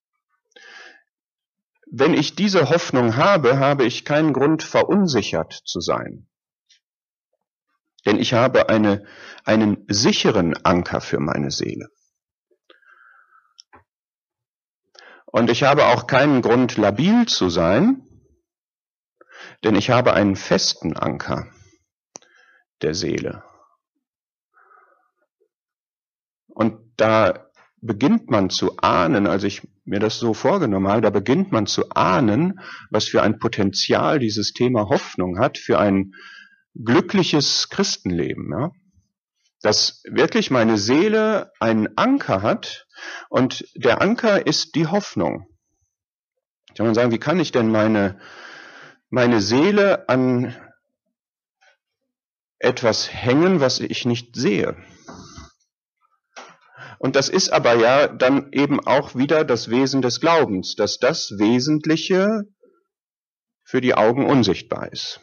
Wenn 1.89 2.13
ich 2.13 2.35
diese 2.35 2.69
Hoffnung 2.69 3.15
habe, 3.15 3.59
habe 3.59 3.85
ich 3.85 4.05
keinen 4.05 4.33
Grund 4.33 4.63
verunsichert 4.63 5.53
zu 5.53 5.79
sein. 5.79 6.27
Denn 8.05 8.19
ich 8.19 8.33
habe 8.33 8.69
eine, 8.69 9.05
einen 9.43 9.85
sicheren 9.87 10.55
Anker 10.65 11.01
für 11.01 11.19
meine 11.19 11.51
Seele. 11.51 11.89
Und 15.25 15.49
ich 15.49 15.63
habe 15.63 15.85
auch 15.87 16.07
keinen 16.07 16.41
Grund 16.41 16.77
labil 16.77 17.27
zu 17.27 17.49
sein, 17.49 18.01
denn 19.63 19.75
ich 19.75 19.89
habe 19.89 20.13
einen 20.13 20.35
festen 20.35 20.95
Anker 20.95 21.51
der 22.81 22.93
Seele. 22.93 23.43
Und 26.57 26.79
da 26.97 27.51
beginnt 27.81 28.31
man 28.31 28.49
zu 28.49 28.77
ahnen, 28.77 29.27
als 29.27 29.43
ich 29.43 29.67
mir 29.85 29.99
das 29.99 30.17
so 30.17 30.33
vorgenommen 30.33 30.87
habe, 30.87 31.01
da 31.01 31.11
beginnt 31.11 31.51
man 31.51 31.67
zu 31.67 31.91
ahnen, 31.91 32.59
was 32.89 33.05
für 33.05 33.21
ein 33.21 33.37
Potenzial 33.37 34.17
dieses 34.17 34.53
Thema 34.53 34.89
Hoffnung 34.89 35.37
hat 35.37 35.59
für 35.59 35.77
ein 35.77 36.15
glückliches 36.73 37.69
Christenleben. 37.69 38.49
Ja? 38.51 38.71
Dass 39.61 40.01
wirklich 40.09 40.49
meine 40.49 40.79
Seele 40.79 41.51
einen 41.59 41.95
Anker 41.95 42.41
hat 42.41 42.87
und 43.29 43.63
der 43.75 44.01
Anker 44.01 44.47
ist 44.47 44.73
die 44.73 44.87
Hoffnung. 44.87 45.45
Kann 46.75 46.87
man 46.87 46.95
sagen, 46.95 47.11
wie 47.11 47.19
kann 47.19 47.39
ich 47.39 47.51
denn 47.51 47.69
meine, 47.69 48.19
meine 49.11 49.41
Seele 49.41 50.09
an 50.09 50.55
etwas 52.57 53.13
hängen, 53.13 53.59
was 53.59 53.79
ich 53.79 54.05
nicht 54.05 54.35
sehe? 54.35 54.75
Und 56.99 57.15
das 57.15 57.29
ist 57.29 57.49
aber 57.49 57.75
ja 57.75 58.07
dann 58.07 58.51
eben 58.51 58.79
auch 58.85 59.15
wieder 59.15 59.45
das 59.45 59.69
Wesen 59.69 60.01
des 60.01 60.19
Glaubens, 60.19 60.75
dass 60.75 60.97
das 60.97 61.37
Wesentliche 61.37 62.43
für 63.63 63.81
die 63.81 63.95
Augen 63.95 64.25
unsichtbar 64.25 64.91
ist. 64.91 65.21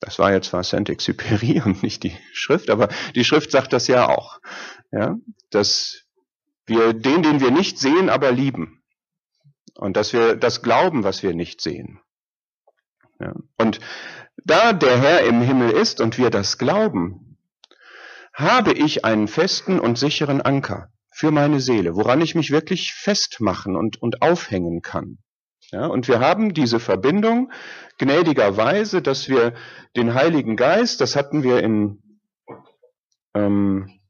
Das 0.00 0.18
war 0.18 0.32
jetzt 0.32 0.48
zwar 0.48 0.64
Saint-Exupéry 0.64 1.62
und 1.64 1.82
nicht 1.82 2.02
die 2.02 2.16
Schrift, 2.32 2.70
aber 2.70 2.88
die 3.14 3.24
Schrift 3.24 3.50
sagt 3.50 3.72
das 3.72 3.86
ja 3.86 4.08
auch. 4.08 4.40
Ja, 4.90 5.16
dass 5.50 6.06
wir 6.66 6.92
den, 6.94 7.22
den 7.22 7.40
wir 7.40 7.50
nicht 7.50 7.78
sehen, 7.78 8.08
aber 8.08 8.32
lieben. 8.32 8.82
Und 9.74 9.96
dass 9.96 10.12
wir 10.12 10.36
das 10.36 10.62
glauben, 10.62 11.04
was 11.04 11.22
wir 11.22 11.34
nicht 11.34 11.60
sehen. 11.60 12.00
Ja. 13.20 13.34
Und 13.58 13.80
da 14.44 14.72
der 14.72 14.98
Herr 15.00 15.20
im 15.26 15.42
Himmel 15.42 15.70
ist 15.70 16.00
und 16.00 16.18
wir 16.18 16.30
das 16.30 16.58
glauben, 16.58 17.29
habe 18.40 18.72
ich 18.72 19.04
einen 19.04 19.28
festen 19.28 19.78
und 19.78 19.98
sicheren 19.98 20.40
Anker 20.40 20.88
für 21.10 21.30
meine 21.30 21.60
Seele, 21.60 21.94
woran 21.94 22.20
ich 22.20 22.34
mich 22.34 22.50
wirklich 22.50 22.92
festmachen 22.94 23.76
und, 23.76 24.00
und 24.00 24.22
aufhängen 24.22 24.82
kann. 24.82 25.18
Ja, 25.72 25.86
und 25.86 26.08
wir 26.08 26.18
haben 26.18 26.52
diese 26.52 26.80
Verbindung 26.80 27.52
gnädigerweise, 27.98 29.02
dass 29.02 29.28
wir 29.28 29.54
den 29.96 30.14
Heiligen 30.14 30.56
Geist, 30.56 31.00
das 31.00 31.14
hatten 31.14 31.42
wir 31.42 31.62
in 31.62 32.02
ähm, 33.34 34.00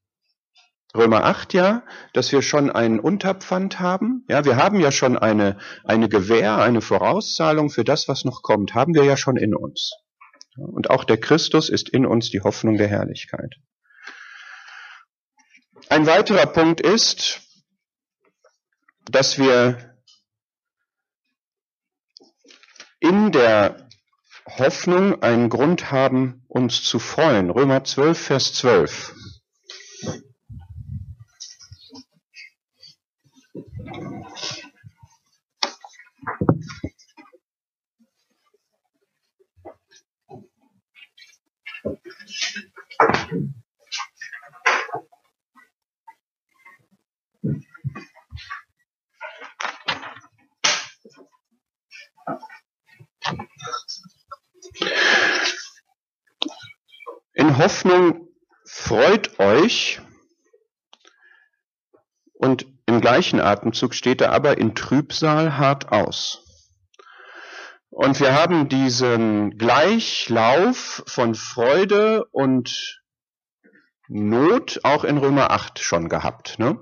Römer 0.97 1.25
8 1.25 1.53
ja, 1.53 1.83
dass 2.15 2.33
wir 2.33 2.43
schon 2.43 2.71
einen 2.71 2.99
Unterpfand 2.99 3.79
haben. 3.79 4.25
Ja, 4.29 4.45
wir 4.45 4.57
haben 4.57 4.81
ja 4.81 4.91
schon 4.91 5.17
eine, 5.19 5.59
eine 5.85 6.09
Gewähr, 6.09 6.59
eine 6.59 6.81
Vorauszahlung 6.81 7.71
für 7.71 7.85
das, 7.85 8.09
was 8.09 8.25
noch 8.25 8.43
kommt, 8.43 8.75
haben 8.75 8.95
wir 8.95 9.05
ja 9.05 9.17
schon 9.17 9.37
in 9.37 9.55
uns. 9.55 9.93
Und 10.57 10.91
auch 10.91 11.05
der 11.05 11.19
Christus 11.19 11.69
ist 11.69 11.89
in 11.89 12.07
uns 12.07 12.31
die 12.31 12.41
Hoffnung 12.41 12.77
der 12.77 12.89
Herrlichkeit. 12.89 13.57
Ein 15.91 16.07
weiterer 16.07 16.47
Punkt 16.47 16.81
ist, 16.81 17.41
dass 19.07 19.39
wir 19.39 19.99
in 23.01 23.33
der 23.33 23.89
Hoffnung 24.47 25.21
einen 25.21 25.49
Grund 25.49 25.91
haben, 25.91 26.45
uns 26.47 26.85
zu 26.85 27.01
freuen. 27.01 27.51
Römer 27.51 27.83
12, 27.83 28.17
Vers 28.17 28.55
12. 28.55 29.15
In 57.35 57.59
Hoffnung 57.59 58.29
freut 58.65 59.39
euch 59.39 60.01
und 62.35 62.67
im 62.87 63.01
gleichen 63.01 63.41
Atemzug 63.41 63.95
steht 63.95 64.21
er 64.21 64.33
aber 64.33 64.59
in 64.59 64.75
Trübsal 64.75 65.57
hart 65.57 65.93
aus. 65.93 66.45
Und 67.91 68.19
wir 68.21 68.35
haben 68.35 68.69
diesen 68.69 69.59
Gleichlauf 69.59 71.03
von 71.07 71.35
Freude 71.35 72.25
und 72.33 73.01
Not 74.09 74.81
auch 74.83 75.05
in 75.05 75.19
Römer 75.19 75.51
8 75.51 75.79
schon 75.79 76.09
gehabt. 76.09 76.59
Ne? 76.59 76.81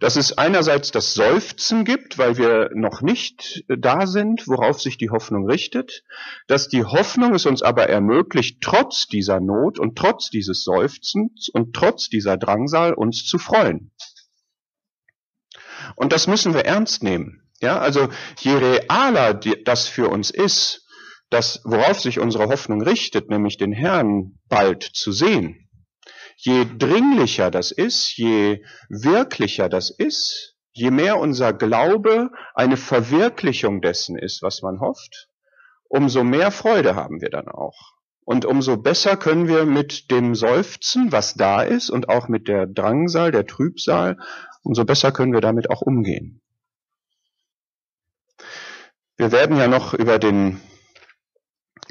Dass 0.00 0.16
es 0.16 0.36
einerseits 0.36 0.90
das 0.90 1.14
Seufzen 1.14 1.84
gibt, 1.84 2.16
weil 2.16 2.38
wir 2.38 2.70
noch 2.74 3.02
nicht 3.02 3.64
da 3.68 4.06
sind, 4.06 4.48
worauf 4.48 4.80
sich 4.80 4.96
die 4.96 5.10
Hoffnung 5.10 5.48
richtet, 5.48 6.04
dass 6.46 6.68
die 6.68 6.84
Hoffnung 6.84 7.34
es 7.34 7.44
uns 7.44 7.62
aber 7.62 7.88
ermöglicht, 7.88 8.62
trotz 8.62 9.06
dieser 9.06 9.40
Not 9.40 9.78
und 9.78 9.96
trotz 9.96 10.30
dieses 10.30 10.64
Seufzens 10.64 11.48
und 11.48 11.74
trotz 11.74 12.08
dieser 12.08 12.36
Drangsal 12.36 12.94
uns 12.94 13.26
zu 13.26 13.38
freuen. 13.38 13.92
Und 15.96 16.12
das 16.12 16.26
müssen 16.26 16.54
wir 16.54 16.64
ernst 16.64 17.02
nehmen. 17.02 17.42
Ja, 17.60 17.78
also 17.78 18.08
je 18.38 18.54
realer 18.54 19.34
das 19.34 19.88
für 19.88 20.08
uns 20.08 20.30
ist, 20.30 20.86
das, 21.30 21.60
worauf 21.64 22.00
sich 22.00 22.20
unsere 22.20 22.46
Hoffnung 22.48 22.82
richtet, 22.82 23.28
nämlich 23.28 23.58
den 23.58 23.72
Herrn 23.72 24.38
bald 24.48 24.82
zu 24.82 25.12
sehen, 25.12 25.67
Je 26.40 26.66
dringlicher 26.78 27.50
das 27.50 27.72
ist, 27.72 28.16
je 28.16 28.62
wirklicher 28.88 29.68
das 29.68 29.90
ist, 29.90 30.54
je 30.70 30.92
mehr 30.92 31.18
unser 31.18 31.52
Glaube 31.52 32.30
eine 32.54 32.76
Verwirklichung 32.76 33.82
dessen 33.82 34.16
ist, 34.16 34.40
was 34.40 34.62
man 34.62 34.78
hofft, 34.78 35.28
umso 35.88 36.22
mehr 36.22 36.52
Freude 36.52 36.94
haben 36.94 37.20
wir 37.20 37.30
dann 37.30 37.48
auch. 37.48 37.94
Und 38.24 38.44
umso 38.44 38.76
besser 38.76 39.16
können 39.16 39.48
wir 39.48 39.64
mit 39.64 40.12
dem 40.12 40.36
Seufzen, 40.36 41.10
was 41.10 41.34
da 41.34 41.62
ist, 41.62 41.90
und 41.90 42.08
auch 42.08 42.28
mit 42.28 42.46
der 42.46 42.68
Drangsal, 42.68 43.32
der 43.32 43.46
Trübsal, 43.46 44.16
umso 44.62 44.84
besser 44.84 45.10
können 45.10 45.32
wir 45.32 45.40
damit 45.40 45.70
auch 45.70 45.82
umgehen. 45.82 46.40
Wir 49.16 49.32
werden 49.32 49.56
ja 49.56 49.66
noch 49.66 49.92
über 49.92 50.20
den 50.20 50.60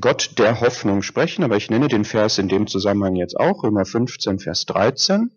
Gott 0.02 0.38
der 0.38 0.62
Hoffnung 0.62 1.02
sprechen, 1.02 1.44
aber 1.44 1.58
ich 1.58 1.70
nenne 1.70 1.88
den 1.88 2.06
Vers 2.06 2.38
in 2.38 2.48
dem 2.48 2.68
Zusammenhang 2.68 3.16
jetzt 3.16 3.40
auch, 3.40 3.64
Römer 3.64 3.86
15, 3.86 4.40
Vers 4.40 4.66
13, 4.66 5.32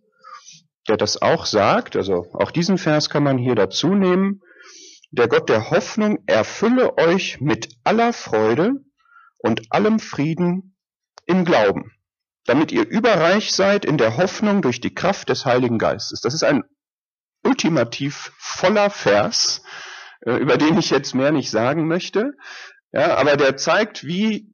der 0.89 0.97
das 0.97 1.23
auch 1.23 1.47
sagt, 1.47 1.97
also 1.97 2.27
auch 2.35 2.51
diesen 2.51 2.77
Vers 2.77 3.09
kann 3.09 3.23
man 3.23 3.39
hier 3.39 3.55
dazu 3.55 3.95
nehmen, 3.95 4.43
der 5.11 5.29
Gott 5.29 5.49
der 5.49 5.71
Hoffnung 5.71 6.19
erfülle 6.27 6.97
euch 6.99 7.41
mit 7.41 7.75
aller 7.85 8.13
Freude 8.13 8.73
und 9.39 9.73
allem 9.73 9.99
Frieden 9.99 10.77
im 11.27 11.45
Glauben, 11.45 11.93
damit 12.45 12.71
ihr 12.71 12.87
überreich 12.87 13.53
seid 13.53 13.85
in 13.85 13.99
der 13.99 14.17
Hoffnung 14.19 14.63
durch 14.63 14.81
die 14.81 14.95
Kraft 14.95 15.31
des 15.31 15.47
Heiligen 15.47 15.79
Geistes. 15.79 16.21
Das 16.21 16.35
ist 16.35 16.45
ein 16.45 16.63
ultimativ 17.43 18.33
voller 18.37 18.91
Vers, 18.91 19.63
äh, 20.21 20.35
über 20.35 20.59
den 20.59 20.79
ich 20.79 20.91
jetzt 20.91 21.15
mehr 21.15 21.33
nicht 21.33 21.51
sagen 21.51 21.89
möchte. 21.89 22.35
Ja, 22.93 23.17
aber 23.17 23.37
der 23.37 23.57
zeigt, 23.57 24.05
wie 24.05 24.53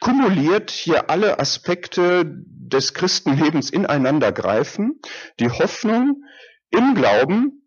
kumuliert 0.00 0.70
hier 0.70 1.08
alle 1.08 1.38
Aspekte 1.38 2.24
des 2.26 2.92
Christenlebens 2.92 3.70
ineinander 3.70 4.32
greifen. 4.32 5.00
Die 5.40 5.48
Hoffnung 5.48 6.24
im 6.70 6.94
Glauben 6.94 7.63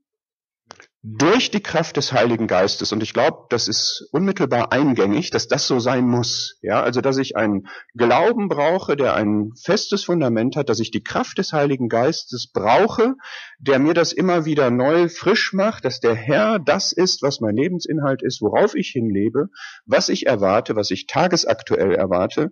durch 1.09 1.51
die 1.51 1.61
Kraft 1.61 1.95
des 1.95 2.11
Heiligen 2.11 2.47
Geistes. 2.47 2.91
Und 2.91 3.01
ich 3.01 3.13
glaube, 3.13 3.45
das 3.49 3.69
ist 3.69 4.09
unmittelbar 4.11 4.73
eingängig, 4.73 5.29
dass 5.29 5.47
das 5.47 5.65
so 5.65 5.79
sein 5.79 6.05
muss. 6.05 6.57
Ja, 6.61 6.81
also, 6.81 6.99
dass 6.99 7.17
ich 7.17 7.37
einen 7.37 7.67
Glauben 7.93 8.49
brauche, 8.49 8.97
der 8.97 9.15
ein 9.15 9.53
festes 9.55 10.03
Fundament 10.03 10.57
hat, 10.57 10.67
dass 10.67 10.79
ich 10.79 10.91
die 10.91 11.03
Kraft 11.03 11.37
des 11.37 11.53
Heiligen 11.53 11.87
Geistes 11.87 12.51
brauche, 12.51 13.15
der 13.57 13.79
mir 13.79 13.93
das 13.93 14.11
immer 14.11 14.43
wieder 14.43 14.69
neu 14.69 15.07
frisch 15.07 15.53
macht, 15.53 15.85
dass 15.85 16.01
der 16.01 16.15
Herr 16.15 16.59
das 16.59 16.91
ist, 16.91 17.21
was 17.21 17.39
mein 17.39 17.55
Lebensinhalt 17.55 18.21
ist, 18.21 18.41
worauf 18.41 18.75
ich 18.75 18.89
hinlebe, 18.89 19.47
was 19.85 20.09
ich 20.09 20.25
erwarte, 20.25 20.75
was 20.75 20.91
ich 20.91 21.07
tagesaktuell 21.07 21.95
erwarte. 21.95 22.49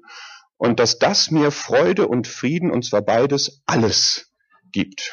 Und 0.56 0.80
dass 0.80 0.98
das 0.98 1.30
mir 1.30 1.52
Freude 1.52 2.08
und 2.08 2.28
Frieden, 2.28 2.72
und 2.72 2.86
zwar 2.86 3.02
beides, 3.02 3.62
alles 3.66 4.32
gibt. 4.72 5.12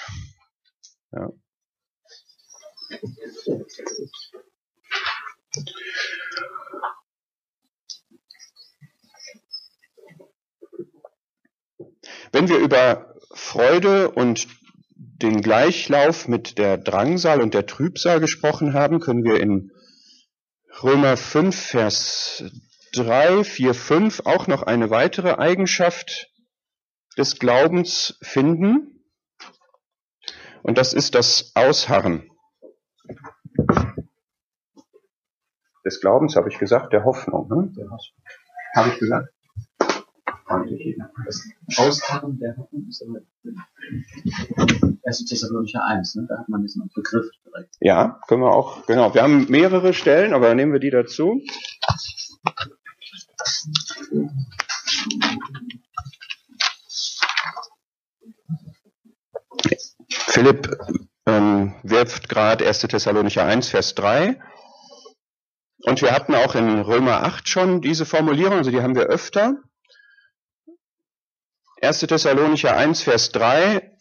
Ja. 1.10 1.30
Wenn 12.32 12.48
wir 12.48 12.58
über 12.58 13.14
Freude 13.34 14.10
und 14.10 14.48
den 14.96 15.42
Gleichlauf 15.42 16.28
mit 16.28 16.58
der 16.58 16.78
Drangsal 16.78 17.40
und 17.40 17.54
der 17.54 17.66
Trübsal 17.66 18.20
gesprochen 18.20 18.72
haben, 18.72 19.00
können 19.00 19.24
wir 19.24 19.40
in 19.40 19.70
Römer 20.82 21.16
5, 21.16 21.54
Vers 21.54 22.44
3, 22.94 23.44
4, 23.44 23.74
5 23.74 24.20
auch 24.24 24.46
noch 24.46 24.62
eine 24.62 24.90
weitere 24.90 25.34
Eigenschaft 25.34 26.30
des 27.16 27.38
Glaubens 27.38 28.18
finden. 28.22 29.04
Und 30.62 30.78
das 30.78 30.94
ist 30.94 31.14
das 31.14 31.52
Ausharren. 31.54 32.31
Des 35.84 36.00
Glaubens 36.00 36.36
habe 36.36 36.48
ich 36.48 36.58
gesagt, 36.58 36.92
der 36.92 37.04
Hoffnung. 37.04 37.48
Ne? 37.48 37.72
Habe 38.74 38.88
ich 38.90 38.98
gesagt? 38.98 39.28
Das 41.24 41.42
Ausharren 41.78 42.38
der 42.38 42.56
Hoffnung 42.56 42.86
ist 42.88 43.02
aber 43.02 43.20
1. 45.04 45.24
Thessalonicher 45.24 45.84
1, 45.84 46.14
ne? 46.16 46.26
da 46.28 46.38
hat 46.38 46.48
man 46.48 46.62
diesen 46.62 46.90
Begriff 46.94 47.30
direkt. 47.44 47.74
Ja, 47.80 48.20
können 48.28 48.42
wir 48.42 48.52
auch, 48.52 48.86
genau. 48.86 49.14
Wir 49.14 49.22
haben 49.22 49.46
mehrere 49.48 49.94
Stellen, 49.94 50.34
aber 50.34 50.54
nehmen 50.54 50.72
wir 50.72 50.80
die 50.80 50.90
dazu. 50.90 51.40
Philipp 60.08 60.76
ähm, 61.26 61.74
wirft 61.82 62.28
gerade 62.28 62.66
1. 62.66 62.80
Thessalonicher 62.80 63.44
1, 63.44 63.68
Vers 63.68 63.94
3. 63.94 64.38
Und 65.84 66.00
wir 66.00 66.12
hatten 66.12 66.34
auch 66.34 66.54
in 66.54 66.80
Römer 66.80 67.24
8 67.24 67.48
schon 67.48 67.80
diese 67.80 68.06
Formulierung, 68.06 68.58
also 68.58 68.70
die 68.70 68.82
haben 68.82 68.94
wir 68.94 69.04
öfter. 69.04 69.56
1. 71.80 72.00
Thessalonicher 72.00 72.76
1, 72.76 73.02
Vers 73.02 73.32
3 73.32 73.92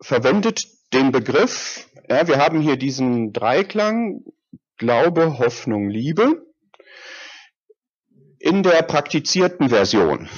verwendet 0.00 0.64
den 0.92 1.10
Begriff, 1.12 1.88
ja, 2.08 2.28
wir 2.28 2.38
haben 2.38 2.60
hier 2.60 2.76
diesen 2.76 3.32
Dreiklang, 3.32 4.24
Glaube, 4.76 5.38
Hoffnung, 5.38 5.88
Liebe, 5.88 6.46
in 8.38 8.62
der 8.62 8.82
praktizierten 8.82 9.70
Version. 9.70 10.28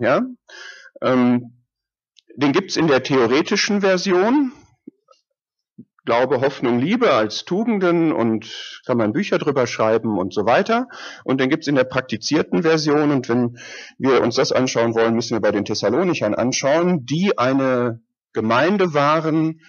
Ja, 0.00 0.22
ähm, 1.00 1.64
den 2.34 2.52
gibt's 2.52 2.76
in 2.76 2.86
der 2.86 3.02
theoretischen 3.02 3.80
Version, 3.80 4.52
Glaube, 6.08 6.40
Hoffnung, 6.40 6.78
Liebe 6.78 7.12
als 7.12 7.44
Tugenden 7.44 8.12
und 8.12 8.80
kann 8.86 8.96
man 8.96 9.12
Bücher 9.12 9.36
drüber 9.36 9.66
schreiben 9.66 10.16
und 10.16 10.32
so 10.32 10.46
weiter. 10.46 10.88
Und 11.22 11.38
dann 11.38 11.50
gibt's 11.50 11.66
in 11.66 11.74
der 11.74 11.84
praktizierten 11.84 12.62
Version, 12.62 13.10
und 13.10 13.28
wenn 13.28 13.58
wir 13.98 14.22
uns 14.22 14.36
das 14.36 14.50
anschauen 14.50 14.94
wollen, 14.94 15.14
müssen 15.14 15.34
wir 15.34 15.42
bei 15.42 15.50
den 15.50 15.66
Thessalonichern 15.66 16.34
anschauen, 16.34 17.04
die 17.04 17.36
eine 17.36 18.00
Gemeinde 18.32 18.94
waren 18.94 19.60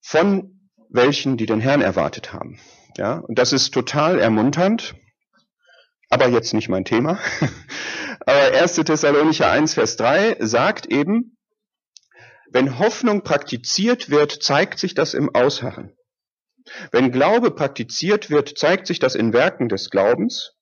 von 0.00 0.58
welchen, 0.88 1.36
die 1.36 1.46
den 1.46 1.60
Herrn 1.60 1.82
erwartet 1.82 2.32
haben. 2.32 2.58
Ja, 2.96 3.18
und 3.18 3.38
das 3.38 3.52
ist 3.52 3.70
total 3.70 4.18
ermunternd, 4.18 4.96
aber 6.08 6.26
jetzt 6.26 6.52
nicht 6.52 6.68
mein 6.68 6.84
Thema. 6.84 7.20
aber 8.26 8.60
1. 8.60 8.74
Thessalonicher 8.74 9.52
1, 9.52 9.74
Vers 9.74 9.94
3 9.94 10.38
sagt 10.40 10.86
eben, 10.86 11.36
wenn 12.52 12.78
Hoffnung 12.78 13.22
praktiziert 13.22 14.10
wird, 14.10 14.42
zeigt 14.42 14.78
sich 14.78 14.94
das 14.94 15.14
im 15.14 15.34
Ausharren. 15.34 15.96
Wenn 16.92 17.12
Glaube 17.12 17.50
praktiziert 17.50 18.30
wird, 18.30 18.58
zeigt 18.58 18.86
sich 18.86 18.98
das 18.98 19.14
in 19.14 19.32
Werken 19.32 19.68
des 19.68 19.90
Glaubens. 19.90 20.52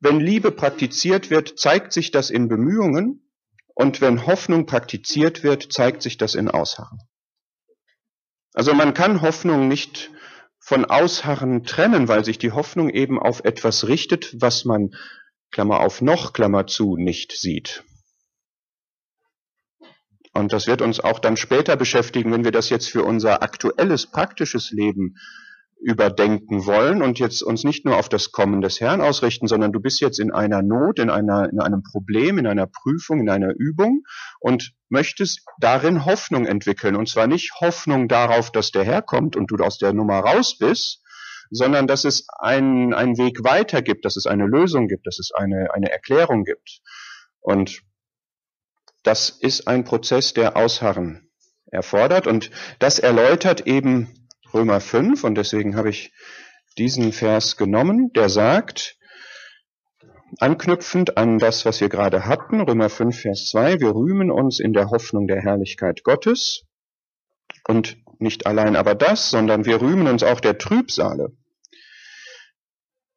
Wenn 0.00 0.20
Liebe 0.20 0.52
praktiziert 0.52 1.30
wird, 1.30 1.58
zeigt 1.58 1.92
sich 1.92 2.10
das 2.10 2.30
in 2.30 2.48
Bemühungen. 2.48 3.30
Und 3.74 4.00
wenn 4.00 4.26
Hoffnung 4.26 4.66
praktiziert 4.66 5.42
wird, 5.42 5.72
zeigt 5.72 6.02
sich 6.02 6.16
das 6.16 6.34
in 6.34 6.50
Ausharren. 6.50 6.98
Also 8.54 8.72
man 8.72 8.94
kann 8.94 9.20
Hoffnung 9.20 9.68
nicht 9.68 10.10
von 10.58 10.84
Ausharren 10.84 11.64
trennen, 11.64 12.08
weil 12.08 12.24
sich 12.24 12.38
die 12.38 12.52
Hoffnung 12.52 12.90
eben 12.90 13.18
auf 13.18 13.44
etwas 13.44 13.86
richtet, 13.86 14.34
was 14.40 14.64
man, 14.64 14.94
Klammer 15.50 15.80
auf 15.80 16.02
noch, 16.02 16.32
Klammer 16.32 16.66
zu, 16.66 16.96
nicht 16.96 17.32
sieht. 17.32 17.84
Und 20.36 20.52
das 20.52 20.66
wird 20.66 20.82
uns 20.82 21.00
auch 21.00 21.18
dann 21.18 21.36
später 21.36 21.76
beschäftigen, 21.76 22.30
wenn 22.32 22.44
wir 22.44 22.52
das 22.52 22.68
jetzt 22.68 22.90
für 22.90 23.04
unser 23.04 23.42
aktuelles, 23.42 24.06
praktisches 24.06 24.70
Leben 24.70 25.16
überdenken 25.80 26.66
wollen 26.66 27.02
und 27.02 27.18
jetzt 27.18 27.42
uns 27.42 27.64
nicht 27.64 27.84
nur 27.84 27.96
auf 27.96 28.08
das 28.08 28.32
Kommen 28.32 28.60
des 28.60 28.80
Herrn 28.80 29.00
ausrichten, 29.00 29.46
sondern 29.46 29.72
du 29.72 29.80
bist 29.80 30.00
jetzt 30.00 30.18
in 30.18 30.32
einer 30.32 30.62
Not, 30.62 30.98
in 30.98 31.10
einer, 31.10 31.50
in 31.50 31.60
einem 31.60 31.82
Problem, 31.82 32.38
in 32.38 32.46
einer 32.46 32.66
Prüfung, 32.66 33.20
in 33.20 33.28
einer 33.28 33.52
Übung 33.56 34.02
und 34.40 34.72
möchtest 34.88 35.40
darin 35.58 36.04
Hoffnung 36.04 36.46
entwickeln. 36.46 36.96
Und 36.96 37.08
zwar 37.08 37.26
nicht 37.26 37.52
Hoffnung 37.60 38.08
darauf, 38.08 38.50
dass 38.50 38.70
der 38.72 38.84
Herr 38.84 39.02
kommt 39.02 39.36
und 39.36 39.50
du 39.50 39.56
aus 39.56 39.78
der 39.78 39.92
Nummer 39.92 40.18
raus 40.20 40.56
bist, 40.58 41.02
sondern 41.50 41.86
dass 41.86 42.04
es 42.04 42.26
einen, 42.38 42.94
einen 42.94 43.18
Weg 43.18 43.44
weiter 43.44 43.82
gibt, 43.82 44.04
dass 44.04 44.16
es 44.16 44.26
eine 44.26 44.46
Lösung 44.46 44.88
gibt, 44.88 45.06
dass 45.06 45.18
es 45.18 45.30
eine, 45.32 45.72
eine 45.72 45.90
Erklärung 45.90 46.44
gibt. 46.44 46.80
Und 47.40 47.82
das 49.06 49.30
ist 49.30 49.68
ein 49.68 49.84
Prozess, 49.84 50.32
der 50.32 50.56
Ausharren 50.56 51.30
erfordert. 51.70 52.26
Und 52.26 52.50
das 52.78 52.98
erläutert 52.98 53.66
eben 53.66 54.28
Römer 54.52 54.80
5. 54.80 55.24
Und 55.24 55.36
deswegen 55.36 55.76
habe 55.76 55.90
ich 55.90 56.12
diesen 56.78 57.12
Vers 57.12 57.56
genommen, 57.56 58.12
der 58.14 58.28
sagt, 58.28 58.96
anknüpfend 60.38 61.16
an 61.16 61.38
das, 61.38 61.64
was 61.64 61.80
wir 61.80 61.88
gerade 61.88 62.26
hatten, 62.26 62.60
Römer 62.60 62.90
5, 62.90 63.18
Vers 63.18 63.46
2, 63.46 63.80
wir 63.80 63.94
rühmen 63.94 64.30
uns 64.30 64.60
in 64.60 64.72
der 64.72 64.90
Hoffnung 64.90 65.26
der 65.26 65.40
Herrlichkeit 65.40 66.02
Gottes. 66.02 66.64
Und 67.66 67.96
nicht 68.18 68.46
allein 68.46 68.76
aber 68.76 68.94
das, 68.94 69.30
sondern 69.30 69.64
wir 69.64 69.80
rühmen 69.80 70.08
uns 70.08 70.22
auch 70.22 70.40
der 70.40 70.58
Trübsale. 70.58 71.32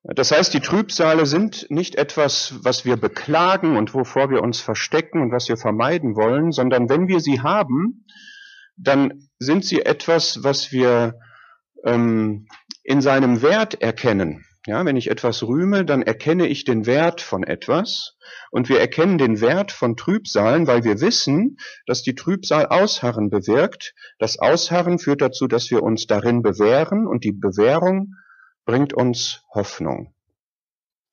Das 0.03 0.31
heißt, 0.31 0.53
die 0.53 0.61
Trübsale 0.61 1.25
sind 1.25 1.69
nicht 1.69 1.95
etwas, 1.95 2.55
was 2.63 2.85
wir 2.85 2.95
beklagen 2.95 3.75
und 3.75 3.93
wovor 3.93 4.29
wir 4.29 4.41
uns 4.41 4.61
verstecken 4.61 5.21
und 5.21 5.31
was 5.31 5.49
wir 5.49 5.57
vermeiden 5.57 6.15
wollen, 6.15 6.51
sondern 6.51 6.89
wenn 6.89 7.07
wir 7.07 7.19
sie 7.19 7.41
haben, 7.41 8.05
dann 8.77 9.29
sind 9.39 9.65
sie 9.65 9.81
etwas, 9.81 10.43
was 10.43 10.71
wir 10.71 11.19
ähm, 11.83 12.47
in 12.83 13.01
seinem 13.01 13.41
Wert 13.41 13.81
erkennen. 13.81 14.45
Ja, 14.65 14.85
wenn 14.85 14.97
ich 14.97 15.09
etwas 15.09 15.43
rühme, 15.43 15.83
dann 15.83 16.01
erkenne 16.01 16.47
ich 16.47 16.63
den 16.63 16.85
Wert 16.85 17.21
von 17.21 17.43
etwas 17.43 18.17
und 18.51 18.69
wir 18.69 18.79
erkennen 18.79 19.17
den 19.17 19.41
Wert 19.41 19.71
von 19.71 19.95
Trübsalen, 19.95 20.67
weil 20.67 20.83
wir 20.83 21.01
wissen, 21.01 21.57
dass 21.87 22.03
die 22.03 22.15
Trübsal 22.15 22.67
Ausharren 22.67 23.29
bewirkt. 23.29 23.93
Das 24.17 24.37
Ausharren 24.37 24.99
führt 24.99 25.21
dazu, 25.21 25.47
dass 25.47 25.71
wir 25.71 25.81
uns 25.81 26.07
darin 26.07 26.41
bewähren 26.41 27.07
und 27.07 27.23
die 27.23 27.31
Bewährung 27.31 28.15
bringt 28.69 28.93
uns 28.93 29.41
Hoffnung. 29.49 30.13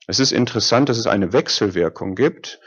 Es 0.07 0.21
ist 0.21 0.33
interessant, 0.33 0.91
dass 0.91 0.99
es 0.99 1.07
eine 1.07 1.33
Wechselwirkung 1.33 2.15
gibt. 2.15 2.61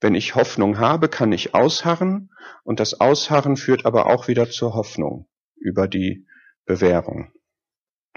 Wenn 0.00 0.14
ich 0.14 0.36
Hoffnung 0.36 0.78
habe, 0.78 1.08
kann 1.08 1.32
ich 1.32 1.52
ausharren 1.52 2.30
und 2.62 2.78
das 2.78 3.00
Ausharren 3.00 3.56
führt 3.56 3.84
aber 3.86 4.06
auch 4.06 4.28
wieder 4.28 4.48
zur 4.48 4.74
Hoffnung 4.74 5.28
über 5.56 5.88
die 5.88 6.28
Bewährung. 6.64 7.32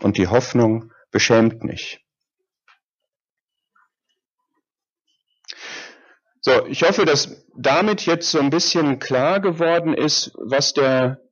Und 0.01 0.19
die 0.19 0.27
Hoffnung 0.27 0.91
beschämt 1.09 1.63
nicht. 1.63 2.05
So, 6.41 6.67
ich 6.67 6.83
hoffe, 6.83 7.05
dass 7.05 7.43
damit 7.57 8.05
jetzt 8.05 8.29
so 8.29 8.39
ein 8.39 8.51
bisschen 8.51 8.99
klar 8.99 9.39
geworden 9.39 9.95
ist, 9.95 10.31
was 10.35 10.73
der 10.73 11.23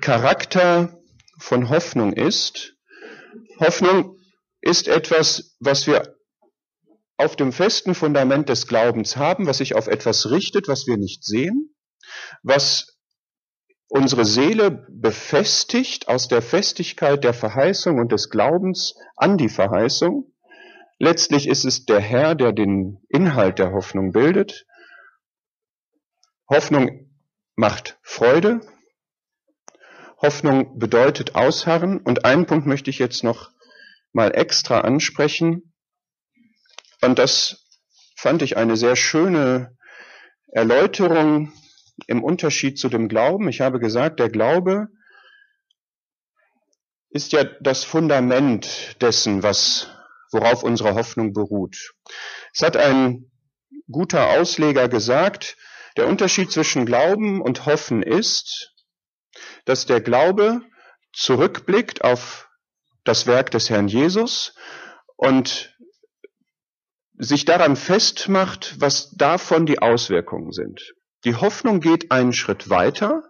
Charakter 0.00 1.02
von 1.40 1.68
Hoffnung 1.68 2.12
ist 2.12 2.75
Hoffnung 3.58 4.18
ist 4.60 4.88
etwas, 4.88 5.56
was 5.60 5.86
wir 5.86 6.16
auf 7.16 7.36
dem 7.36 7.52
festen 7.52 7.94
Fundament 7.94 8.48
des 8.48 8.66
Glaubens 8.66 9.16
haben, 9.16 9.46
was 9.46 9.58
sich 9.58 9.74
auf 9.74 9.86
etwas 9.86 10.30
richtet, 10.30 10.68
was 10.68 10.86
wir 10.86 10.96
nicht 10.96 11.24
sehen, 11.24 11.74
was 12.42 12.98
unsere 13.88 14.24
Seele 14.24 14.86
befestigt 14.90 16.08
aus 16.08 16.28
der 16.28 16.42
Festigkeit 16.42 17.24
der 17.24 17.34
Verheißung 17.34 17.98
und 17.98 18.12
des 18.12 18.30
Glaubens 18.30 18.94
an 19.16 19.38
die 19.38 19.48
Verheißung. 19.48 20.32
Letztlich 20.98 21.48
ist 21.48 21.64
es 21.64 21.84
der 21.84 22.00
Herr, 22.00 22.34
der 22.34 22.52
den 22.52 22.98
Inhalt 23.08 23.58
der 23.58 23.72
Hoffnung 23.72 24.12
bildet. 24.12 24.66
Hoffnung 26.48 27.10
macht 27.54 27.98
Freude, 28.02 28.60
Hoffnung 30.16 30.78
bedeutet 30.78 31.34
ausharren. 31.34 32.00
Und 32.00 32.24
einen 32.24 32.46
Punkt 32.46 32.66
möchte 32.66 32.90
ich 32.90 32.98
jetzt 32.98 33.22
noch 33.24 33.50
mal 34.12 34.34
extra 34.34 34.80
ansprechen. 34.80 35.74
Und 37.02 37.18
das 37.18 37.66
fand 38.16 38.42
ich 38.42 38.56
eine 38.56 38.76
sehr 38.76 38.96
schöne 38.96 39.76
Erläuterung 40.48 41.52
im 42.06 42.24
Unterschied 42.24 42.78
zu 42.78 42.88
dem 42.88 43.08
Glauben. 43.08 43.48
Ich 43.48 43.60
habe 43.60 43.78
gesagt, 43.78 44.20
der 44.20 44.30
Glaube 44.30 44.88
ist 47.10 47.32
ja 47.32 47.44
das 47.44 47.84
Fundament 47.84 48.96
dessen, 49.00 49.42
was, 49.42 49.88
worauf 50.32 50.62
unsere 50.62 50.94
Hoffnung 50.94 51.32
beruht. 51.32 51.94
Es 52.52 52.62
hat 52.62 52.76
ein 52.76 53.30
guter 53.90 54.30
Ausleger 54.30 54.88
gesagt, 54.88 55.56
der 55.96 56.08
Unterschied 56.08 56.50
zwischen 56.50 56.84
Glauben 56.84 57.40
und 57.40 57.64
Hoffen 57.64 58.02
ist, 58.02 58.74
dass 59.64 59.86
der 59.86 60.00
Glaube 60.00 60.62
zurückblickt 61.12 62.04
auf 62.04 62.48
das 63.04 63.26
Werk 63.26 63.50
des 63.50 63.70
Herrn 63.70 63.88
Jesus 63.88 64.54
und 65.16 65.76
sich 67.18 67.44
daran 67.44 67.76
festmacht, 67.76 68.80
was 68.80 69.10
davon 69.12 69.64
die 69.66 69.80
Auswirkungen 69.80 70.52
sind. 70.52 70.94
Die 71.24 71.34
Hoffnung 71.34 71.80
geht 71.80 72.12
einen 72.12 72.32
Schritt 72.32 72.68
weiter. 72.68 73.22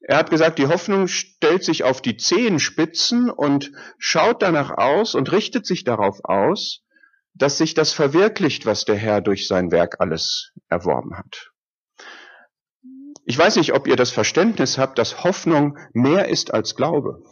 Er 0.00 0.18
hat 0.18 0.30
gesagt, 0.30 0.58
die 0.58 0.68
Hoffnung 0.68 1.08
stellt 1.08 1.64
sich 1.64 1.82
auf 1.82 2.02
die 2.02 2.16
Zehenspitzen 2.16 3.30
und 3.30 3.72
schaut 3.98 4.42
danach 4.42 4.70
aus 4.70 5.14
und 5.14 5.32
richtet 5.32 5.66
sich 5.66 5.84
darauf 5.84 6.24
aus, 6.24 6.82
dass 7.34 7.58
sich 7.58 7.74
das 7.74 7.92
verwirklicht, 7.92 8.64
was 8.64 8.84
der 8.84 8.96
Herr 8.96 9.20
durch 9.20 9.48
sein 9.48 9.72
Werk 9.72 9.96
alles 9.98 10.52
erworben 10.68 11.16
hat. 11.16 11.50
Ich 13.26 13.38
weiß 13.38 13.56
nicht, 13.56 13.72
ob 13.72 13.86
ihr 13.86 13.96
das 13.96 14.10
Verständnis 14.10 14.76
habt, 14.76 14.98
dass 14.98 15.24
Hoffnung 15.24 15.78
mehr 15.92 16.28
ist 16.28 16.52
als 16.52 16.76
Glaube. 16.76 17.22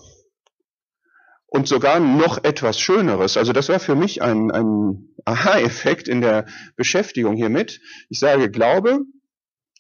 Und 1.47 1.69
sogar 1.69 2.01
noch 2.01 2.43
etwas 2.45 2.81
Schöneres. 2.81 3.37
Also 3.37 3.53
das 3.53 3.69
war 3.69 3.79
für 3.79 3.95
mich 3.95 4.23
ein, 4.23 4.51
ein 4.51 5.15
Aha-Effekt 5.27 6.09
in 6.09 6.23
der 6.23 6.47
Beschäftigung 6.77 7.37
hiermit. 7.37 7.81
Ich 8.09 8.19
sage 8.19 8.51
Glaube, 8.51 9.01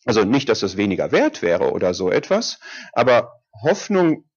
also 0.04 0.24
nicht, 0.24 0.50
dass 0.50 0.62
es 0.62 0.76
weniger 0.76 1.12
wert 1.12 1.40
wäre 1.40 1.72
oder 1.72 1.94
so 1.94 2.10
etwas, 2.10 2.58
aber 2.92 3.40
Hoffnung 3.62 4.28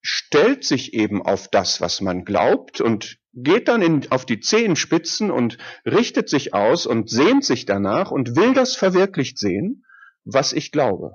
stellt 0.00 0.64
sich 0.64 0.94
eben 0.94 1.22
auf 1.22 1.48
das, 1.48 1.80
was 1.80 2.00
man 2.00 2.24
glaubt 2.24 2.80
und 2.80 3.18
geht 3.32 3.66
dann 3.66 3.82
in, 3.82 4.10
auf 4.12 4.24
die 4.24 4.38
Zehenspitzen 4.38 5.32
und 5.32 5.58
richtet 5.84 6.28
sich 6.28 6.54
aus 6.54 6.86
und 6.86 7.10
sehnt 7.10 7.44
sich 7.44 7.66
danach 7.66 8.12
und 8.12 8.36
will 8.36 8.54
das 8.54 8.76
verwirklicht 8.76 9.38
sehen 9.38 9.84
was 10.30 10.52
ich 10.52 10.70
glaube. 10.72 11.14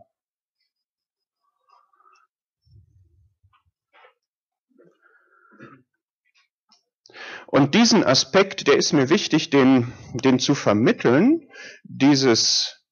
Und 7.46 7.76
diesen 7.76 8.04
Aspekt, 8.04 8.68
der 8.68 8.78
ist 8.78 8.94
mir 8.94 9.12
wichtig, 9.12 9.52
den, 9.52 9.94
den 10.16 10.40
zu 10.40 10.56
vermitteln, 10.56 11.48
dieses 11.84 12.84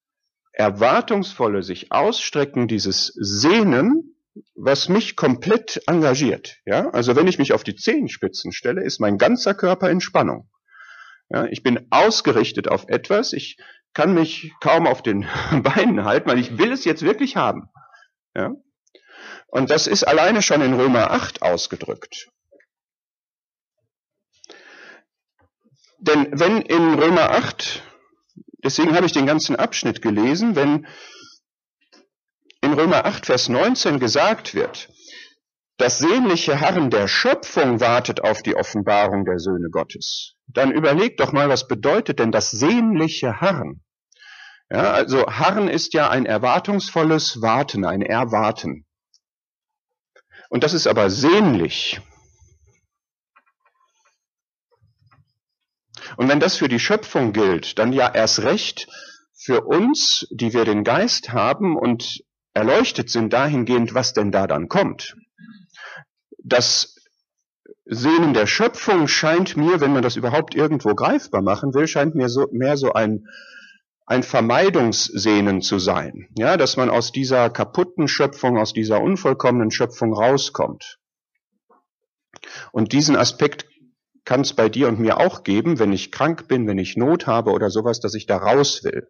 erwartungsvolle 0.52 1.64
sich 1.64 1.92
ausstrecken, 1.92 2.68
dieses 2.68 3.08
Sehnen, 3.08 4.16
was 4.54 4.88
mich 4.88 5.16
komplett 5.16 5.82
engagiert. 5.88 6.60
Ja, 6.66 6.92
also 6.92 7.16
wenn 7.16 7.28
ich 7.28 7.40
mich 7.40 7.54
auf 7.54 7.64
die 7.64 7.76
Zehenspitzen 7.76 8.52
stelle, 8.52 8.84
ist 8.84 9.00
mein 9.00 9.18
ganzer 9.18 9.56
Körper 9.56 9.90
in 9.90 10.00
Spannung. 10.00 10.48
Ja, 11.30 11.46
ich 11.46 11.64
bin 11.64 11.88
ausgerichtet 11.90 12.68
auf 12.68 12.86
etwas. 12.88 13.34
Ich 13.34 13.58
kann 13.94 14.14
mich 14.14 14.54
kaum 14.62 14.88
auf 14.88 15.02
den 15.02 15.28
Beinen 15.64 16.06
halten, 16.06 16.30
weil 16.30 16.40
ich 16.40 16.58
will 16.58 16.72
es 16.72 16.86
jetzt 16.86 17.04
wirklich 17.04 17.36
haben. 17.36 17.70
Ja? 18.36 18.52
Und 19.48 19.70
das 19.70 19.88
ist 19.88 20.04
alleine 20.04 20.42
schon 20.42 20.62
in 20.62 20.74
Römer 20.74 21.12
8 21.12 21.42
ausgedrückt. 21.42 22.30
Denn 26.00 26.28
wenn 26.32 26.62
in 26.62 26.96
Römer 26.96 27.32
8, 27.32 27.84
deswegen 28.64 28.96
habe 28.96 29.06
ich 29.06 29.12
den 29.12 29.26
ganzen 29.28 29.56
Abschnitt 29.56 30.02
gelesen, 30.02 30.56
wenn 30.56 30.88
in 32.62 32.74
Römer 32.74 33.06
8, 33.06 33.26
Vers 33.26 33.50
19 33.50 34.00
gesagt 34.00 34.56
wird, 34.56 34.90
das 35.78 36.00
sehnliche 36.00 36.60
Harren 36.60 36.90
der 36.90 37.08
Schöpfung 37.08 37.80
wartet 37.80 38.22
auf 38.22 38.42
die 38.42 38.56
Offenbarung 38.56 39.26
der 39.26 39.40
Söhne 39.40 39.70
Gottes. 39.70 40.36
Dann 40.54 40.72
überlegt 40.72 41.20
doch 41.20 41.32
mal, 41.32 41.50
was 41.50 41.68
bedeutet 41.68 42.20
denn 42.20 42.32
das 42.32 42.52
sehnliche 42.52 43.42
Harren? 43.42 43.82
Ja, 44.70 44.92
also 44.92 45.26
Harren 45.28 45.68
ist 45.68 45.94
ja 45.94 46.10
ein 46.10 46.26
erwartungsvolles 46.26 47.42
Warten, 47.42 47.86
ein 47.86 48.02
Erwarten. 48.02 48.86
Und 50.50 50.64
das 50.64 50.74
ist 50.74 50.88
aber 50.88 51.10
sehnlich. 51.10 52.02
Und 56.18 56.28
wenn 56.28 56.40
das 56.40 56.58
für 56.58 56.68
die 56.68 56.80
Schöpfung 56.80 57.34
gilt, 57.34 57.80
dann 57.80 57.94
ja 57.94 58.14
erst 58.14 58.44
recht 58.44 58.88
für 59.34 59.62
uns, 59.62 60.28
die 60.32 60.54
wir 60.54 60.66
den 60.66 60.84
Geist 60.84 61.32
haben 61.32 61.78
und 61.78 62.24
erleuchtet 62.54 63.10
sind 63.10 63.32
dahingehend, 63.34 63.94
was 63.94 64.14
denn 64.14 64.32
da 64.32 64.46
dann 64.48 64.68
kommt. 64.68 65.16
Das 66.38 66.96
Sehnen 67.94 68.34
der 68.34 68.48
Schöpfung 68.48 69.10
scheint 69.10 69.58
mir, 69.58 69.82
wenn 69.82 69.92
man 69.92 70.02
das 70.02 70.16
überhaupt 70.16 70.56
irgendwo 70.56 70.96
greifbar 70.96 71.42
machen 71.42 71.74
will, 71.74 71.88
scheint 71.88 72.16
mir 72.16 72.30
so, 72.30 72.48
mehr 72.52 72.78
so 72.78 72.94
ein 72.94 73.28
ein 74.06 74.24
Vermeidungssehnen 74.24 75.62
zu 75.62 75.78
sein, 75.78 76.28
ja, 76.38 76.58
dass 76.58 76.76
man 76.76 76.90
aus 76.90 77.12
dieser 77.12 77.50
kaputten 77.50 78.08
Schöpfung, 78.08 78.58
aus 78.58 78.74
dieser 78.74 79.02
unvollkommenen 79.02 79.72
Schöpfung 79.72 80.14
rauskommt. 80.14 81.00
Und 82.72 82.94
diesen 82.94 83.16
Aspekt 83.16 83.68
kann 84.26 84.42
es 84.42 84.54
bei 84.54 84.70
dir 84.70 84.88
und 84.88 85.00
mir 85.00 85.18
auch 85.18 85.44
geben, 85.44 85.80
wenn 85.80 85.94
ich 85.94 86.12
krank 86.12 86.48
bin, 86.48 86.68
wenn 86.68 86.78
ich 86.78 86.98
Not 86.98 87.28
habe 87.28 87.52
oder 87.52 87.70
sowas, 87.70 88.00
dass 88.00 88.14
ich 88.14 88.26
da 88.26 88.38
raus 88.38 88.84
will. 88.84 89.08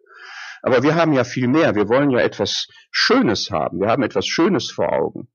Aber 0.62 0.82
wir 0.82 0.94
haben 0.94 1.12
ja 1.12 1.24
viel 1.24 1.48
mehr. 1.48 1.74
Wir 1.74 1.88
wollen 1.88 2.10
ja 2.10 2.20
etwas 2.20 2.68
Schönes 2.90 3.50
haben. 3.50 3.80
Wir 3.80 3.88
haben 3.88 4.02
etwas 4.02 4.26
Schönes 4.26 4.70
vor 4.70 4.92
Augen. 4.92 5.28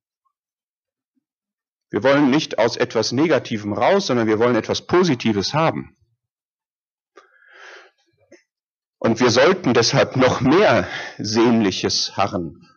Wir 1.89 2.03
wollen 2.03 2.29
nicht 2.29 2.59
aus 2.59 2.75
etwas 2.75 3.11
Negativem 3.11 3.73
raus, 3.73 4.07
sondern 4.07 4.27
wir 4.27 4.39
wollen 4.39 4.55
etwas 4.55 4.85
Positives 4.85 5.53
haben. 5.53 5.95
Und 8.99 9.19
wir 9.19 9.29
sollten 9.29 9.73
deshalb 9.73 10.15
noch 10.17 10.41
mehr 10.41 10.87
sehnliches 11.17 12.17
Harren 12.17 12.67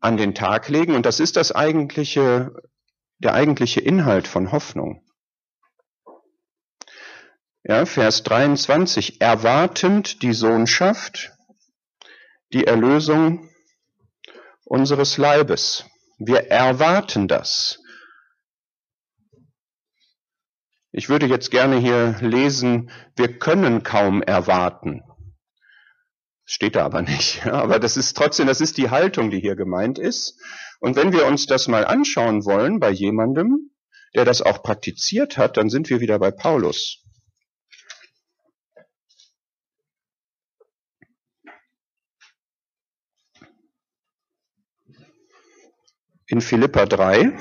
an 0.00 0.16
den 0.16 0.34
Tag 0.34 0.68
legen. 0.68 0.94
Und 0.94 1.04
das 1.04 1.20
ist 1.20 1.36
das 1.36 1.52
eigentliche, 1.52 2.54
der 3.18 3.34
eigentliche 3.34 3.80
Inhalt 3.80 4.28
von 4.28 4.52
Hoffnung. 4.52 5.02
Ja, 7.64 7.84
Vers 7.84 8.22
23. 8.22 9.20
Erwartend 9.20 10.22
die 10.22 10.32
Sohnschaft, 10.32 11.32
die 12.52 12.64
Erlösung 12.64 13.50
unseres 14.64 15.18
Leibes. 15.18 15.84
Wir 16.18 16.48
erwarten 16.50 17.26
das. 17.26 17.80
Ich 20.98 21.10
würde 21.10 21.26
jetzt 21.26 21.50
gerne 21.50 21.76
hier 21.76 22.16
lesen, 22.22 22.90
wir 23.16 23.38
können 23.38 23.82
kaum 23.82 24.22
erwarten. 24.22 25.02
Steht 26.46 26.74
da 26.74 26.86
aber 26.86 27.02
nicht. 27.02 27.44
Aber 27.52 27.78
das 27.78 27.98
ist 27.98 28.16
trotzdem, 28.16 28.46
das 28.46 28.62
ist 28.62 28.78
die 28.78 28.88
Haltung, 28.88 29.30
die 29.30 29.38
hier 29.38 29.56
gemeint 29.56 29.98
ist. 29.98 30.40
Und 30.80 30.96
wenn 30.96 31.12
wir 31.12 31.26
uns 31.26 31.44
das 31.44 31.68
mal 31.68 31.84
anschauen 31.84 32.46
wollen 32.46 32.80
bei 32.80 32.88
jemandem, 32.88 33.72
der 34.14 34.24
das 34.24 34.40
auch 34.40 34.62
praktiziert 34.62 35.36
hat, 35.36 35.58
dann 35.58 35.68
sind 35.68 35.90
wir 35.90 36.00
wieder 36.00 36.18
bei 36.18 36.30
Paulus. 36.30 37.04
In 46.26 46.40
Philippa 46.40 46.86
3. 46.86 47.36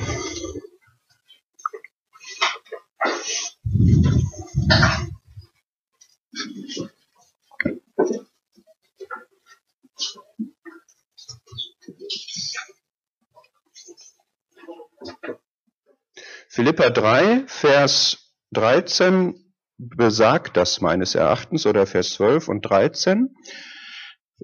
Philippa 16.56 16.90
3, 16.90 17.44
Vers 17.48 18.32
13 18.54 19.54
besagt 19.78 20.56
das 20.56 20.80
meines 20.80 21.14
Erachtens 21.14 21.66
oder 21.66 21.86
Vers 21.86 22.14
12 22.14 22.48
und 22.48 22.62
13. 22.62 23.36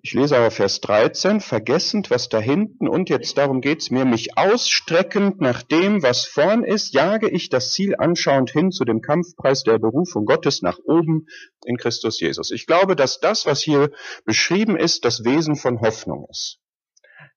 Ich 0.02 0.14
lese 0.14 0.38
aber 0.38 0.52
Vers 0.52 0.80
13, 0.80 1.42
vergessend, 1.42 2.10
was 2.10 2.30
da 2.30 2.40
hinten 2.40 2.88
und 2.88 3.10
jetzt 3.10 3.38
darum 3.38 3.60
geht's 3.60 3.92
mir, 3.92 4.06
mich 4.06 4.38
ausstreckend 4.38 5.42
nach 5.42 5.64
dem, 5.64 6.02
was 6.02 6.26
vorn 6.26 6.64
ist, 6.64 6.94
jage 6.94 7.30
ich 7.30 7.50
das 7.50 7.72
Ziel 7.72 7.96
anschauend 7.98 8.52
hin 8.52 8.72
zu 8.72 8.86
dem 8.86 9.02
Kampfpreis 9.02 9.64
der 9.64 9.80
Berufung 9.80 10.26
Gottes 10.26 10.62
nach 10.62 10.80
oben 10.86 11.28
in 11.66 11.76
Christus 11.76 12.22
Jesus. 12.22 12.52
Ich 12.52 12.68
glaube, 12.68 12.96
dass 12.96 13.20
das, 13.20 13.46
was 13.46 13.62
hier 13.62 13.92
beschrieben 14.24 14.78
ist, 14.78 15.04
das 15.04 15.26
Wesen 15.26 15.58
von 15.58 15.82
Hoffnung 15.82 16.26
ist. 16.30 16.60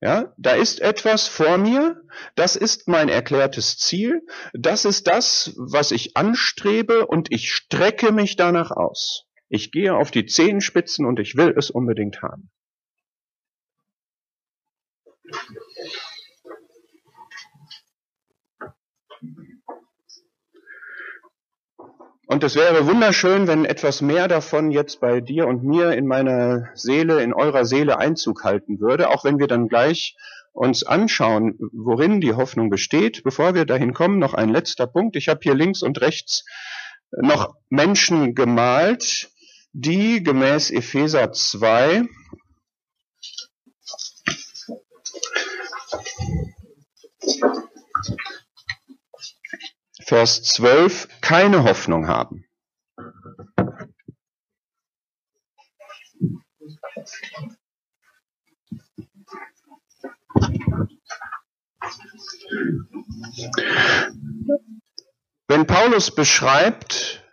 Ja, 0.01 0.33
da 0.39 0.53
ist 0.53 0.81
etwas 0.81 1.27
vor 1.27 1.59
mir, 1.59 2.03
das 2.37 2.55
ist 2.55 2.87
mein 2.89 3.09
erklärtes 3.09 3.79
Ziel, 3.79 4.23
das 4.53 4.85
ist 4.85 5.09
das, 5.09 5.55
was 5.57 5.91
ich 5.91 6.17
anstrebe 6.17 7.07
und 7.07 7.33
ich 7.33 7.53
strecke 7.53 8.13
mich 8.13 8.37
danach 8.37 8.71
aus. 8.71 9.27
Ich 9.55 9.71
gehe 9.71 9.95
auf 9.95 10.11
die 10.11 10.27
Zehenspitzen 10.27 11.07
und 11.07 11.21
ich 11.21 11.37
will 11.37 11.55
es 11.57 11.71
unbedingt 11.71 12.23
haben. 12.23 12.51
Und 22.27 22.43
es 22.43 22.57
wäre 22.57 22.89
wunderschön, 22.89 23.47
wenn 23.47 23.65
etwas 23.65 24.03
mehr 24.03 24.27
davon 24.27 24.73
jetzt 24.73 24.99
bei 24.99 25.21
dir 25.21 25.47
und 25.47 25.63
mir 25.63 25.93
in 25.93 26.09
meiner 26.09 26.71
Seele, 26.75 27.23
in 27.23 27.33
eurer 27.33 27.65
Seele 27.65 27.97
Einzug 27.99 28.43
halten 28.43 28.81
würde, 28.81 29.09
auch 29.09 29.25
wenn 29.25 29.39
wir 29.39 29.47
dann 29.47 29.69
gleich 29.69 30.17
uns 30.51 30.83
anschauen, 30.83 31.57
worin 31.73 32.21
die 32.21 32.35
Hoffnung 32.35 32.71
besteht. 32.71 33.23
Bevor 33.23 33.55
wir 33.55 33.67
dahin 33.67 33.95
kommen, 33.95 34.19
noch 34.19 34.35
ein 34.35 34.49
letzter 34.49 34.89
Punkt. 34.89 35.15
Ich 35.15 35.29
habe 35.29 35.39
hier 35.45 35.55
links 35.55 35.83
und 35.83 36.01
rechts 36.01 36.45
noch 37.23 37.55
Menschen 37.69 38.35
gemalt, 38.35 39.31
die 39.75 40.23
gemäß 40.23 40.71
Epheser 40.71 41.33
2 41.33 42.09
Vers 50.07 50.43
12 50.45 51.09
keine 51.21 51.65
Hoffnung 51.65 52.07
haben. 52.07 52.45
Wenn 65.49 65.67
Paulus 65.67 66.15
beschreibt, 66.15 67.24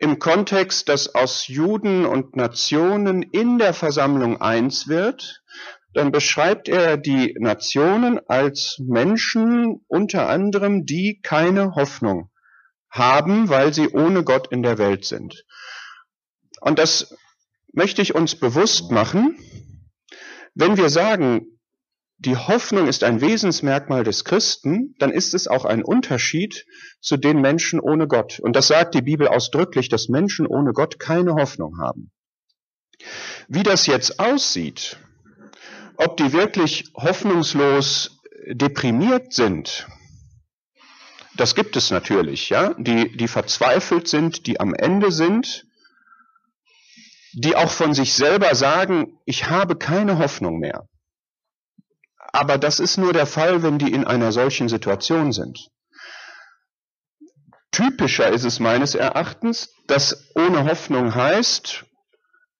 im 0.00 0.18
Kontext, 0.18 0.88
dass 0.88 1.14
aus 1.14 1.46
Juden 1.46 2.06
und 2.06 2.34
Nationen 2.34 3.22
in 3.22 3.58
der 3.58 3.74
Versammlung 3.74 4.40
eins 4.40 4.88
wird, 4.88 5.42
dann 5.92 6.10
beschreibt 6.10 6.68
er 6.68 6.96
die 6.96 7.36
Nationen 7.38 8.18
als 8.26 8.78
Menschen 8.78 9.84
unter 9.88 10.28
anderem, 10.28 10.86
die 10.86 11.20
keine 11.22 11.74
Hoffnung 11.74 12.30
haben, 12.88 13.50
weil 13.50 13.74
sie 13.74 13.88
ohne 13.90 14.24
Gott 14.24 14.48
in 14.50 14.62
der 14.62 14.78
Welt 14.78 15.04
sind. 15.04 15.44
Und 16.60 16.78
das 16.78 17.14
möchte 17.72 18.00
ich 18.00 18.14
uns 18.14 18.36
bewusst 18.36 18.90
machen, 18.90 19.36
wenn 20.54 20.78
wir 20.78 20.88
sagen, 20.88 21.59
die 22.20 22.36
Hoffnung 22.36 22.86
ist 22.86 23.02
ein 23.02 23.22
Wesensmerkmal 23.22 24.04
des 24.04 24.24
Christen, 24.26 24.94
dann 24.98 25.10
ist 25.10 25.32
es 25.32 25.48
auch 25.48 25.64
ein 25.64 25.82
Unterschied 25.82 26.66
zu 27.00 27.16
den 27.16 27.40
Menschen 27.40 27.80
ohne 27.80 28.06
Gott. 28.08 28.38
Und 28.40 28.56
das 28.56 28.68
sagt 28.68 28.94
die 28.94 29.00
Bibel 29.00 29.26
ausdrücklich, 29.26 29.88
dass 29.88 30.08
Menschen 30.08 30.46
ohne 30.46 30.72
Gott 30.74 30.98
keine 30.98 31.34
Hoffnung 31.34 31.78
haben. 31.80 32.12
Wie 33.48 33.62
das 33.62 33.86
jetzt 33.86 34.20
aussieht, 34.20 34.98
ob 35.96 36.18
die 36.18 36.34
wirklich 36.34 36.92
hoffnungslos 36.94 38.20
deprimiert 38.48 39.32
sind, 39.32 39.88
das 41.36 41.54
gibt 41.54 41.76
es 41.76 41.90
natürlich, 41.90 42.50
ja, 42.50 42.74
die, 42.74 43.16
die 43.16 43.28
verzweifelt 43.28 44.08
sind, 44.08 44.46
die 44.46 44.60
am 44.60 44.74
Ende 44.74 45.10
sind, 45.10 45.64
die 47.32 47.56
auch 47.56 47.70
von 47.70 47.94
sich 47.94 48.12
selber 48.12 48.54
sagen, 48.54 49.18
ich 49.24 49.48
habe 49.48 49.76
keine 49.76 50.18
Hoffnung 50.18 50.58
mehr. 50.58 50.86
Aber 52.32 52.58
das 52.58 52.80
ist 52.80 52.96
nur 52.96 53.12
der 53.12 53.26
Fall, 53.26 53.62
wenn 53.62 53.78
die 53.78 53.92
in 53.92 54.04
einer 54.04 54.32
solchen 54.32 54.68
Situation 54.68 55.32
sind. 55.32 55.68
Typischer 57.72 58.28
ist 58.28 58.44
es 58.44 58.60
meines 58.60 58.94
Erachtens, 58.94 59.74
dass 59.86 60.30
ohne 60.34 60.64
Hoffnung 60.64 61.14
heißt, 61.14 61.84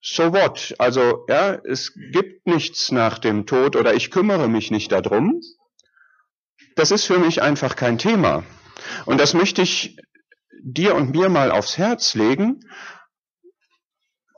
so 0.03 0.33
what? 0.33 0.75
Also, 0.79 1.27
ja, 1.29 1.55
es 1.65 1.93
gibt 1.95 2.47
nichts 2.47 2.91
nach 2.91 3.19
dem 3.19 3.47
Tod 3.47 3.77
oder 3.77 3.95
ich 3.95 4.11
kümmere 4.11 4.49
mich 4.49 4.71
nicht 4.71 4.93
darum. 4.93 5.41
Das 6.75 6.91
ist 6.91 7.05
für 7.05 7.19
mich 7.19 7.43
einfach 7.43 7.77
kein 7.77 7.99
Thema. 7.99 8.45
Und 9.05 9.21
das 9.21 9.35
möchte 9.35 9.63
ich 9.63 9.99
dir 10.63 10.95
und 10.95 11.11
mir 11.11 11.29
mal 11.29 11.51
aufs 11.51 11.77
Herz 11.77 12.15
legen, 12.15 12.61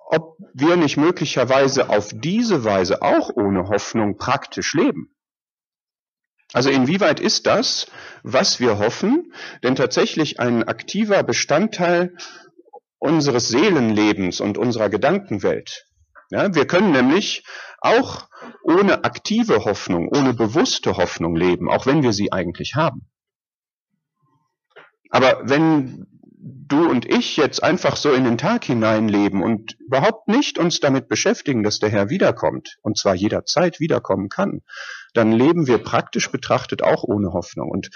ob 0.07 0.37
wir 0.53 0.77
nicht 0.77 0.97
möglicherweise 0.97 1.89
auf 1.89 2.11
diese 2.13 2.65
Weise 2.65 3.03
auch 3.03 3.31
ohne 3.35 3.69
Hoffnung 3.69 4.19
praktisch 4.19 4.75
leben. 4.75 5.15
Also 6.53 6.71
inwieweit 6.71 7.21
ist 7.21 7.47
das, 7.47 7.87
was 8.23 8.61
wir 8.61 8.79
hoffen, 8.79 9.33
denn 9.63 9.75
tatsächlich 9.75 10.39
ein 10.39 10.65
aktiver 10.65 11.23
Bestandteil 11.23 12.15
unseres 12.99 13.49
Seelenlebens 13.49 14.41
und 14.41 14.59
unserer 14.59 14.91
Gedankenwelt? 14.91 15.87
Ja, 16.31 16.55
wir 16.55 16.67
können 16.67 16.93
nämlich 16.93 17.45
auch 17.81 18.29
ohne 18.63 19.05
aktive 19.05 19.65
Hoffnung, 19.65 20.09
ohne 20.09 20.35
bewusste 20.35 20.97
Hoffnung 20.97 21.37
leben, 21.37 21.71
auch 21.71 21.87
wenn 21.87 22.03
wir 22.03 22.13
sie 22.13 22.33
eigentlich 22.33 22.75
haben. 22.75 23.09
Aber 25.11 25.43
wenn 25.45 26.07
du 26.43 26.89
und 26.89 27.07
ich 27.07 27.37
jetzt 27.37 27.63
einfach 27.63 27.97
so 27.97 28.13
in 28.13 28.25
den 28.25 28.37
Tag 28.37 28.65
hineinleben 28.65 29.43
und 29.43 29.77
überhaupt 29.79 30.29
nicht 30.29 30.59
uns 30.59 30.81
damit 30.81 31.09
beschäftigen, 31.09 31.63
dass 31.63 31.79
der 31.79 31.91
Herr 31.91 32.11
wiederkommt, 32.11 32.79
und 32.83 32.99
zwar 32.99 33.15
jederzeit 33.15 33.79
wiederkommen 33.79 34.29
kann, 34.29 34.63
dann 35.15 35.33
leben 35.33 35.67
wir 35.67 35.79
praktisch 35.79 36.31
betrachtet 36.33 36.83
auch 36.83 37.05
ohne 37.05 37.33
Hoffnung 37.33 37.71
und 37.71 37.91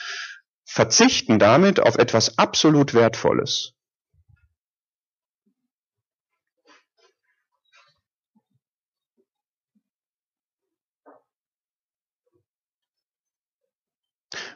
verzichten 0.65 1.39
damit 1.39 1.81
auf 1.81 1.97
etwas 1.97 2.39
absolut 2.39 2.95
Wertvolles. 2.95 3.73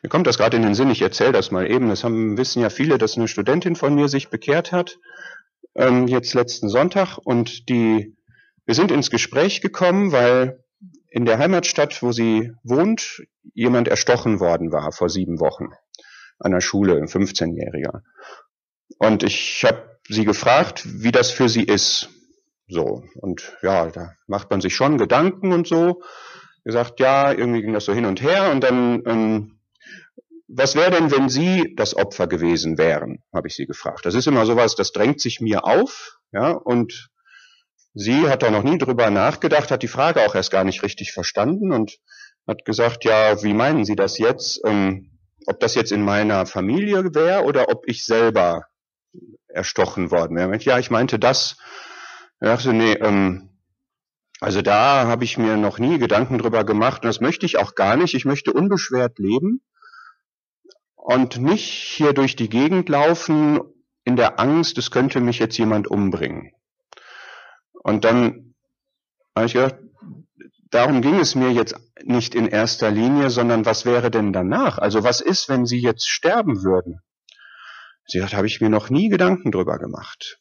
Mir 0.02 0.08
kommt 0.08 0.26
das 0.26 0.38
gerade 0.38 0.56
in 0.56 0.62
den 0.62 0.74
Sinn, 0.74 0.90
ich 0.90 1.02
erzähle 1.02 1.32
das 1.32 1.50
mal 1.50 1.70
eben. 1.70 1.88
Das 1.88 2.04
haben, 2.04 2.38
wissen 2.38 2.62
ja 2.62 2.70
viele, 2.70 2.96
dass 2.96 3.16
eine 3.16 3.28
Studentin 3.28 3.76
von 3.76 3.94
mir 3.94 4.08
sich 4.08 4.30
bekehrt 4.30 4.72
hat, 4.72 4.98
ähm, 5.74 6.06
jetzt 6.06 6.34
letzten 6.34 6.68
Sonntag. 6.68 7.18
Und 7.18 7.68
die, 7.68 8.16
wir 8.64 8.74
sind 8.74 8.90
ins 8.90 9.10
Gespräch 9.10 9.60
gekommen, 9.60 10.12
weil 10.12 10.64
in 11.10 11.26
der 11.26 11.38
Heimatstadt, 11.38 12.02
wo 12.02 12.12
sie 12.12 12.52
wohnt, 12.62 13.22
jemand 13.52 13.88
erstochen 13.88 14.40
worden 14.40 14.72
war 14.72 14.92
vor 14.92 15.10
sieben 15.10 15.40
Wochen 15.40 15.68
an 16.38 16.52
der 16.52 16.60
Schule, 16.60 16.96
ein 16.96 17.08
15-Jähriger. 17.08 18.00
Und 18.98 19.22
ich 19.22 19.64
habe 19.64 19.98
sie 20.08 20.24
gefragt, 20.24 20.82
wie 20.86 21.12
das 21.12 21.30
für 21.30 21.48
sie 21.48 21.64
ist. 21.64 22.08
So, 22.68 23.04
und 23.16 23.56
ja, 23.62 23.86
da 23.86 24.14
macht 24.26 24.50
man 24.50 24.60
sich 24.60 24.74
schon 24.74 24.96
Gedanken 24.96 25.52
und 25.52 25.66
so. 25.66 26.02
Gesagt, 26.64 27.00
ja, 27.00 27.32
irgendwie 27.32 27.62
ging 27.62 27.72
das 27.72 27.84
so 27.84 27.92
hin 27.92 28.06
und 28.06 28.22
her. 28.22 28.50
Und 28.52 28.62
dann 28.62 29.02
ähm, 29.06 29.60
was 30.52 30.74
wäre 30.74 30.90
denn, 30.90 31.10
wenn 31.12 31.28
Sie 31.28 31.74
das 31.76 31.96
Opfer 31.96 32.26
gewesen 32.26 32.76
wären, 32.76 33.22
habe 33.32 33.48
ich 33.48 33.54
sie 33.54 33.66
gefragt. 33.66 34.04
Das 34.04 34.14
ist 34.14 34.26
immer 34.26 34.46
sowas, 34.46 34.74
das 34.74 34.92
drängt 34.92 35.20
sich 35.20 35.40
mir 35.40 35.64
auf, 35.64 36.18
ja, 36.32 36.50
und 36.50 37.08
sie 37.94 38.28
hat 38.28 38.42
da 38.42 38.50
noch 38.50 38.62
nie 38.62 38.78
drüber 38.78 39.10
nachgedacht, 39.10 39.70
hat 39.70 39.82
die 39.82 39.88
Frage 39.88 40.26
auch 40.26 40.34
erst 40.34 40.50
gar 40.50 40.64
nicht 40.64 40.82
richtig 40.82 41.12
verstanden 41.12 41.72
und 41.72 41.98
hat 42.48 42.64
gesagt, 42.64 43.04
ja, 43.04 43.42
wie 43.42 43.54
meinen 43.54 43.84
Sie 43.84 43.94
das 43.94 44.18
jetzt? 44.18 44.60
Ähm, 44.64 45.18
ob 45.46 45.60
das 45.60 45.74
jetzt 45.74 45.92
in 45.92 46.02
meiner 46.02 46.46
Familie 46.46 47.14
wäre 47.14 47.44
oder 47.44 47.68
ob 47.68 47.84
ich 47.86 48.04
selber 48.04 48.66
erstochen 49.48 50.10
worden 50.10 50.36
wäre. 50.36 50.56
Ja, 50.58 50.78
ich 50.78 50.90
meinte 50.90 51.18
das. 51.18 51.56
Ich 52.40 52.46
dachte, 52.46 52.72
nee, 52.72 52.92
ähm, 52.92 53.50
also 54.40 54.62
da 54.62 55.06
habe 55.06 55.24
ich 55.24 55.38
mir 55.38 55.56
noch 55.56 55.78
nie 55.78 55.98
Gedanken 55.98 56.38
drüber 56.38 56.64
gemacht 56.64 57.02
und 57.02 57.08
das 57.08 57.20
möchte 57.20 57.46
ich 57.46 57.58
auch 57.58 57.74
gar 57.74 57.96
nicht. 57.96 58.14
Ich 58.14 58.24
möchte 58.24 58.52
unbeschwert 58.52 59.18
leben 59.18 59.62
und 61.00 61.38
nicht 61.38 61.64
hier 61.64 62.12
durch 62.12 62.36
die 62.36 62.50
Gegend 62.50 62.90
laufen 62.90 63.60
in 64.04 64.16
der 64.16 64.38
Angst, 64.38 64.76
es 64.76 64.90
könnte 64.90 65.20
mich 65.20 65.38
jetzt 65.38 65.56
jemand 65.56 65.88
umbringen. 65.88 66.52
Und 67.72 68.04
dann 68.04 68.54
habe 69.34 69.46
ich 69.46 69.54
gedacht, 69.54 69.76
darum 70.70 71.00
ging 71.00 71.18
es 71.18 71.34
mir 71.34 71.52
jetzt 71.52 71.74
nicht 72.04 72.34
in 72.34 72.46
erster 72.46 72.90
Linie, 72.90 73.30
sondern 73.30 73.64
was 73.64 73.86
wäre 73.86 74.10
denn 74.10 74.34
danach? 74.34 74.76
Also 74.76 75.02
was 75.02 75.22
ist, 75.22 75.48
wenn 75.48 75.64
Sie 75.64 75.80
jetzt 75.80 76.06
sterben 76.08 76.62
würden? 76.62 77.00
Sie 78.06 78.18
sagt, 78.18 78.34
habe 78.34 78.46
ich 78.46 78.60
mir 78.60 78.68
noch 78.68 78.90
nie 78.90 79.08
Gedanken 79.08 79.52
drüber 79.52 79.78
gemacht. 79.78 80.38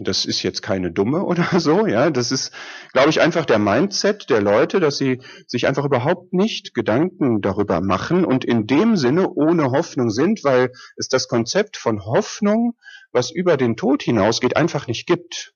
Das 0.00 0.24
ist 0.24 0.44
jetzt 0.44 0.62
keine 0.62 0.92
dumme 0.92 1.24
oder 1.24 1.44
so, 1.58 1.86
ja. 1.86 2.10
Das 2.10 2.30
ist, 2.30 2.52
glaube 2.92 3.10
ich, 3.10 3.20
einfach 3.20 3.44
der 3.44 3.58
Mindset 3.58 4.30
der 4.30 4.40
Leute, 4.40 4.78
dass 4.78 4.96
sie 4.96 5.20
sich 5.46 5.66
einfach 5.66 5.84
überhaupt 5.84 6.32
nicht 6.32 6.72
Gedanken 6.72 7.40
darüber 7.40 7.80
machen 7.80 8.24
und 8.24 8.44
in 8.44 8.66
dem 8.68 8.96
Sinne 8.96 9.28
ohne 9.28 9.72
Hoffnung 9.72 10.10
sind, 10.10 10.44
weil 10.44 10.70
es 10.96 11.08
das 11.08 11.26
Konzept 11.26 11.76
von 11.76 12.04
Hoffnung, 12.04 12.74
was 13.10 13.32
über 13.32 13.56
den 13.56 13.76
Tod 13.76 14.04
hinausgeht, 14.04 14.56
einfach 14.56 14.86
nicht 14.86 15.06
gibt. 15.06 15.52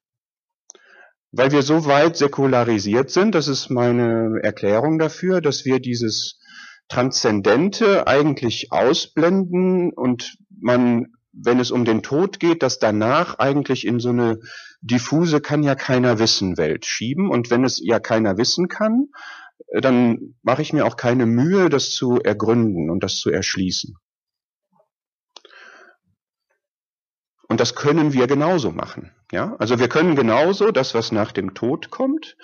Weil 1.31 1.53
wir 1.53 1.63
so 1.63 1.87
weit 1.87 2.17
säkularisiert 2.17 3.11
sind, 3.11 3.37
das 3.37 3.47
ist 3.47 3.71
meine 3.71 4.41
Erklärung 4.43 4.99
dafür, 4.99 5.41
dass 5.41 5.65
wir 5.65 5.79
dieses 5.79 6.41
Transzendente 6.89 8.07
eigentlich 8.09 8.73
ausblenden 8.73 9.93
und 9.93 10.37
man 10.51 11.13
wenn 11.33 11.61
es 11.61 11.71
um 11.71 11.85
den 11.85 12.03
Tod 12.03 12.41
geht, 12.41 12.63
das 12.63 12.79
danach 12.79 13.39
eigentlich 13.39 13.87
in 13.87 14.01
so 14.01 14.11
eine 14.11 14.39
diffuse 14.81 15.41
kann 15.41 15.63
ja 15.63 15.75
keiner 15.75 16.19
wissen 16.19 16.59
Welt 16.59 16.85
schieben. 16.85 17.31
Und 17.31 17.51
wenn 17.51 17.65
es 17.65 17.81
ja 17.83 18.01
keiner 18.01 18.37
wissen 18.37 18.69
kann, 18.69 19.09
äh, 19.69 19.81
dann 19.81 20.35
mache 20.43 20.63
ich 20.63 20.73
mir 20.73 20.87
auch 20.87 20.97
keine 20.97 21.27
Mühe, 21.27 21.69
das 21.71 21.91
zu 21.91 22.21
ergründen 22.21 22.91
und 22.91 23.03
das 23.03 23.17
zu 23.17 23.31
erschließen. 23.31 23.97
Und 27.49 27.61
das 27.61 27.75
können 27.75 28.13
wir 28.13 28.27
genauso 28.27 28.71
machen. 28.71 29.13
Ja, 29.31 29.57
also 29.59 29.79
wir 29.79 29.89
können 29.89 30.17
genauso 30.17 30.71
das, 30.71 30.95
was 30.95 31.13
nach 31.13 31.33
dem 31.33 31.55
Tod 31.55 31.91
kommt, 31.91 32.37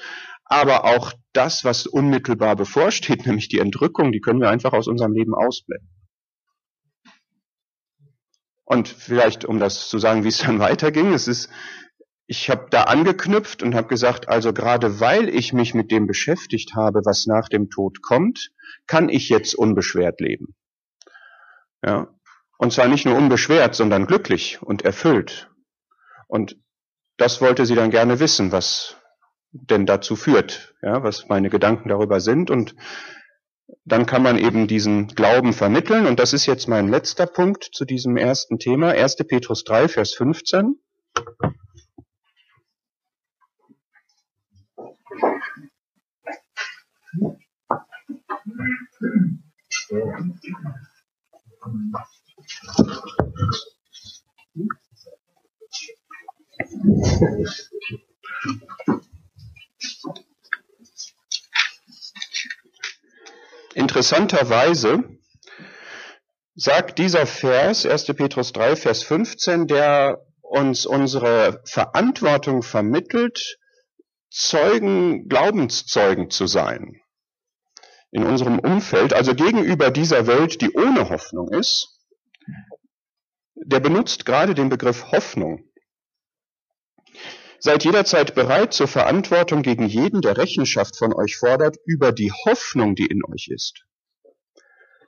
aber 0.44 0.84
auch 0.84 1.12
das, 1.32 1.64
was 1.64 1.86
unmittelbar 1.86 2.56
bevorsteht, 2.56 3.26
nämlich 3.26 3.48
die 3.48 3.58
Entrückung, 3.58 4.12
die 4.12 4.20
können 4.20 4.40
wir 4.40 4.50
einfach 4.50 4.72
aus 4.72 4.88
unserem 4.88 5.12
Leben 5.12 5.34
ausblenden. 5.34 5.97
Und 8.68 8.88
vielleicht, 8.88 9.46
um 9.46 9.58
das 9.58 9.88
zu 9.88 9.98
sagen, 9.98 10.24
wie 10.24 10.28
es 10.28 10.38
dann 10.38 10.58
weiterging, 10.68 11.14
es 11.14 11.26
ist, 11.26 11.48
ich 12.26 12.50
habe 12.50 12.66
da 12.70 12.82
angeknüpft 12.82 13.62
und 13.62 13.74
habe 13.74 13.88
gesagt, 13.88 14.28
also 14.28 14.52
gerade 14.52 15.00
weil 15.00 15.30
ich 15.30 15.54
mich 15.54 15.72
mit 15.72 15.90
dem 15.90 16.06
beschäftigt 16.06 16.74
habe, 16.76 17.00
was 17.06 17.24
nach 17.26 17.48
dem 17.48 17.70
Tod 17.70 18.02
kommt, 18.02 18.50
kann 18.86 19.08
ich 19.08 19.30
jetzt 19.30 19.54
unbeschwert 19.54 20.20
leben. 20.20 20.54
Ja. 21.82 22.08
Und 22.58 22.74
zwar 22.74 22.88
nicht 22.88 23.06
nur 23.06 23.16
unbeschwert, 23.16 23.74
sondern 23.74 24.04
glücklich 24.04 24.60
und 24.60 24.82
erfüllt. 24.82 25.50
Und 26.26 26.58
das 27.16 27.40
wollte 27.40 27.64
sie 27.64 27.74
dann 27.74 27.90
gerne 27.90 28.20
wissen, 28.20 28.52
was 28.52 28.96
denn 29.50 29.86
dazu 29.86 30.14
führt, 30.14 30.74
ja, 30.82 31.02
was 31.02 31.28
meine 31.28 31.48
Gedanken 31.48 31.88
darüber 31.88 32.20
sind. 32.20 32.50
Und 32.50 32.74
dann 33.84 34.06
kann 34.06 34.22
man 34.22 34.38
eben 34.38 34.66
diesen 34.66 35.08
Glauben 35.08 35.52
vermitteln. 35.52 36.06
Und 36.06 36.18
das 36.18 36.32
ist 36.32 36.46
jetzt 36.46 36.68
mein 36.68 36.88
letzter 36.88 37.26
Punkt 37.26 37.64
zu 37.64 37.84
diesem 37.84 38.16
ersten 38.16 38.58
Thema. 38.58 38.90
1. 38.90 39.16
Petrus 39.26 39.64
3, 39.64 39.88
Vers 39.88 40.14
15. 40.14 40.78
Interessanterweise 63.78 65.04
sagt 66.56 66.98
dieser 66.98 67.26
Vers, 67.26 67.86
1. 67.86 68.06
Petrus 68.06 68.52
3, 68.52 68.74
Vers 68.74 69.04
15, 69.04 69.68
der 69.68 70.20
uns 70.40 70.84
unsere 70.84 71.62
Verantwortung 71.64 72.64
vermittelt, 72.64 73.56
Zeugen, 74.30 75.28
Glaubenszeugen 75.28 76.28
zu 76.28 76.48
sein. 76.48 77.00
In 78.10 78.24
unserem 78.24 78.58
Umfeld, 78.58 79.14
also 79.14 79.36
gegenüber 79.36 79.92
dieser 79.92 80.26
Welt, 80.26 80.60
die 80.60 80.72
ohne 80.72 81.08
Hoffnung 81.08 81.48
ist, 81.52 82.00
der 83.54 83.78
benutzt 83.78 84.26
gerade 84.26 84.56
den 84.56 84.70
Begriff 84.70 85.12
Hoffnung. 85.12 85.67
Seid 87.60 87.84
jederzeit 87.84 88.34
bereit 88.34 88.72
zur 88.72 88.86
Verantwortung 88.86 89.62
gegen 89.62 89.86
jeden, 89.86 90.20
der 90.20 90.36
Rechenschaft 90.36 90.96
von 90.96 91.12
euch 91.12 91.36
fordert, 91.36 91.76
über 91.86 92.12
die 92.12 92.32
Hoffnung, 92.32 92.94
die 92.94 93.06
in 93.06 93.24
euch 93.24 93.48
ist. 93.48 93.84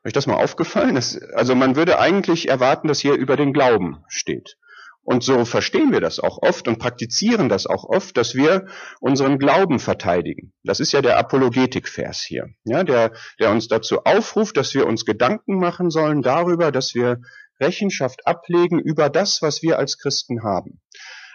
Euch 0.05 0.13
das 0.13 0.27
mal 0.27 0.43
aufgefallen? 0.43 0.95
Das, 0.95 1.21
also 1.35 1.55
man 1.55 1.77
würde 1.77 1.99
eigentlich 1.99 2.49
erwarten, 2.49 2.89
dass 2.89 3.01
hier 3.01 3.15
über 3.15 3.37
den 3.37 3.53
Glauben 3.53 4.03
steht. 4.09 4.57
Und 5.03 5.23
so 5.23 5.45
verstehen 5.45 5.93
wir 5.93 6.01
das 6.01 6.21
auch 6.21 6.39
oft 6.43 6.69
und 6.69 6.79
praktizieren 6.79 7.49
das 7.49 7.67
auch 7.67 7.85
oft, 7.85 8.17
dass 8.17 8.35
wir 8.35 8.67
unseren 9.01 9.39
Glauben 9.39 9.79
verteidigen. 9.79 10.53
Das 10.63 10.79
ist 10.79 10.93
ja 10.93 11.03
der 11.03 11.19
Apologetik-Vers 11.19 12.21
hier, 12.21 12.51
ja, 12.65 12.85
der, 12.85 13.13
der 13.39 13.51
uns 13.51 13.69
dazu 13.69 14.05
aufruft, 14.05 14.57
dass 14.57 14.75
wir 14.75 14.87
uns 14.87 15.05
Gedanken 15.05 15.59
machen 15.59 15.91
sollen 15.91 16.23
darüber, 16.23 16.71
dass 16.71 16.95
wir 16.95 17.21
Rechenschaft 17.61 18.27
ablegen 18.27 18.79
über 18.79 19.09
das, 19.09 19.41
was 19.43 19.63
wir 19.63 19.79
als 19.79 19.99
Christen 19.99 20.43
haben. 20.43 20.81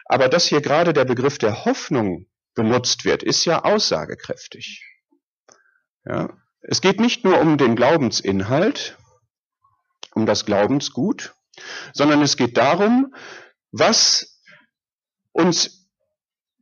Aber 0.05 0.29
dass 0.29 0.45
hier 0.45 0.61
gerade 0.61 0.93
der 0.93 1.05
Begriff 1.05 1.37
der 1.37 1.65
Hoffnung 1.65 2.27
benutzt 2.53 3.05
wird, 3.05 3.23
ist 3.23 3.45
ja 3.45 3.63
aussagekräftig. 3.63 4.83
Ja, 6.05 6.37
es 6.61 6.81
geht 6.81 6.99
nicht 6.99 7.23
nur 7.23 7.39
um 7.39 7.57
den 7.57 7.75
Glaubensinhalt, 7.75 8.97
um 10.13 10.25
das 10.25 10.45
Glaubensgut, 10.45 11.35
sondern 11.93 12.21
es 12.21 12.37
geht 12.37 12.57
darum, 12.57 13.13
was 13.71 14.41
uns 15.31 15.89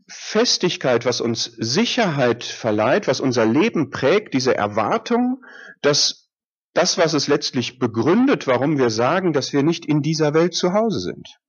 Festigkeit, 0.10 1.06
was 1.06 1.22
uns 1.22 1.44
Sicherheit 1.44 2.44
verleiht, 2.44 3.08
was 3.08 3.20
unser 3.20 3.46
Leben 3.46 3.90
prägt, 3.90 4.34
diese 4.34 4.56
Erwartung, 4.56 5.44
dass 5.82 6.30
das, 6.74 6.98
was 6.98 7.14
es 7.14 7.28
letztlich 7.28 7.80
begründet, 7.80 8.48
warum 8.48 8.78
wir 8.78 8.90
sagen, 8.90 9.32
dass 9.32 9.54
wir 9.54 9.64
nicht 9.64 9.86
in 9.86 10.02
dieser 10.02 10.34
Welt 10.34 10.56
zu 10.56 10.74
Hause 10.74 11.00
sind. 11.00 11.40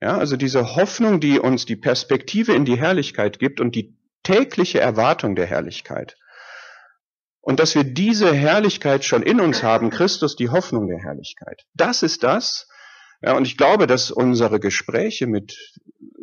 Ja, 0.00 0.18
also 0.18 0.36
diese 0.36 0.76
Hoffnung, 0.76 1.20
die 1.20 1.38
uns 1.38 1.64
die 1.64 1.76
Perspektive 1.76 2.52
in 2.52 2.64
die 2.64 2.78
Herrlichkeit 2.78 3.38
gibt 3.38 3.60
und 3.60 3.74
die 3.74 3.96
tägliche 4.22 4.80
Erwartung 4.80 5.36
der 5.36 5.46
Herrlichkeit. 5.46 6.16
Und 7.40 7.60
dass 7.60 7.74
wir 7.74 7.84
diese 7.84 8.34
Herrlichkeit 8.34 9.04
schon 9.04 9.22
in 9.22 9.40
uns 9.40 9.62
haben, 9.62 9.90
Christus 9.90 10.36
die 10.36 10.50
Hoffnung 10.50 10.88
der 10.88 10.98
Herrlichkeit. 10.98 11.62
Das 11.74 12.02
ist 12.02 12.24
das, 12.24 12.68
ja, 13.22 13.36
und 13.36 13.46
ich 13.46 13.56
glaube, 13.56 13.86
dass 13.86 14.10
unsere 14.10 14.60
Gespräche 14.60 15.26
mit 15.26 15.74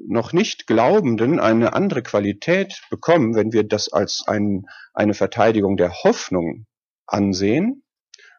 noch 0.07 0.33
nicht 0.33 0.67
Glaubenden 0.67 1.39
eine 1.39 1.73
andere 1.73 2.03
Qualität 2.03 2.81
bekommen, 2.89 3.35
wenn 3.35 3.51
wir 3.51 3.63
das 3.63 3.91
als 3.91 4.23
ein, 4.27 4.67
eine 4.93 5.13
Verteidigung 5.13 5.77
der 5.77 6.03
Hoffnung 6.03 6.65
ansehen 7.07 7.83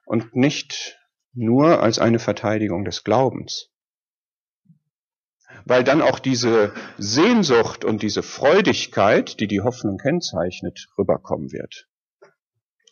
und 0.05 0.37
nicht 0.37 0.99
nur 1.33 1.83
als 1.83 1.99
eine 1.99 2.19
Verteidigung 2.19 2.85
des 2.85 3.03
Glaubens. 3.03 3.71
Weil 5.65 5.85
dann 5.85 6.03
auch 6.03 6.19
diese 6.19 6.73
Sehnsucht 6.99 7.85
und 7.85 8.03
diese 8.03 8.23
Freudigkeit, 8.23 9.41
die 9.41 9.47
die 9.47 9.63
Hoffnung 9.63 9.99
kennzeichnet, 9.99 10.89
rüberkommen 10.99 11.53
wird. 11.53 11.89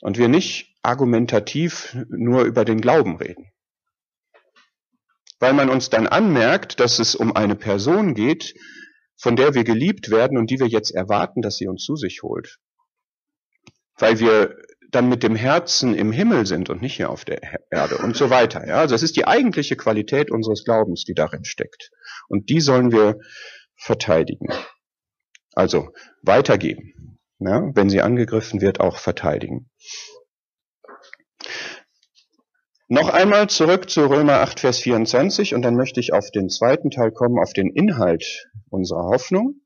Und 0.00 0.18
wir 0.18 0.28
nicht 0.28 0.74
argumentativ 0.82 1.96
nur 2.08 2.44
über 2.44 2.64
den 2.64 2.80
Glauben 2.80 3.16
reden 3.16 3.52
weil 5.42 5.54
man 5.54 5.70
uns 5.70 5.90
dann 5.90 6.06
anmerkt, 6.06 6.78
dass 6.78 7.00
es 7.00 7.16
um 7.16 7.34
eine 7.34 7.56
Person 7.56 8.14
geht, 8.14 8.54
von 9.16 9.34
der 9.34 9.54
wir 9.54 9.64
geliebt 9.64 10.08
werden 10.08 10.38
und 10.38 10.50
die 10.50 10.60
wir 10.60 10.68
jetzt 10.68 10.92
erwarten, 10.92 11.42
dass 11.42 11.56
sie 11.56 11.66
uns 11.66 11.84
zu 11.84 11.96
sich 11.96 12.22
holt. 12.22 12.58
Weil 13.98 14.20
wir 14.20 14.56
dann 14.92 15.08
mit 15.08 15.24
dem 15.24 15.34
Herzen 15.34 15.96
im 15.96 16.12
Himmel 16.12 16.46
sind 16.46 16.70
und 16.70 16.80
nicht 16.80 16.94
hier 16.94 17.10
auf 17.10 17.24
der 17.24 17.40
Erde 17.70 17.98
und 17.98 18.16
so 18.16 18.30
weiter. 18.30 18.64
Ja, 18.68 18.76
also 18.76 18.94
es 18.94 19.02
ist 19.02 19.16
die 19.16 19.26
eigentliche 19.26 19.74
Qualität 19.74 20.30
unseres 20.30 20.64
Glaubens, 20.64 21.02
die 21.04 21.14
darin 21.14 21.44
steckt. 21.44 21.90
Und 22.28 22.50
die 22.50 22.60
sollen 22.60 22.92
wir 22.92 23.18
verteidigen. 23.76 24.48
Also 25.54 25.90
weitergeben. 26.22 27.18
Ja, 27.38 27.70
wenn 27.74 27.90
sie 27.90 28.00
angegriffen 28.00 28.60
wird, 28.60 28.80
auch 28.80 28.98
verteidigen. 28.98 29.68
Noch 32.88 33.08
einmal 33.08 33.48
zurück 33.48 33.88
zu 33.88 34.06
Römer 34.06 34.40
8, 34.40 34.60
Vers 34.60 34.78
24 34.80 35.54
und 35.54 35.62
dann 35.62 35.76
möchte 35.76 35.98
ich 35.98 36.12
auf 36.12 36.30
den 36.30 36.50
zweiten 36.50 36.90
Teil 36.90 37.10
kommen, 37.10 37.38
auf 37.38 37.52
den 37.52 37.70
Inhalt 37.70 38.50
unserer 38.68 39.04
Hoffnung. 39.04 39.62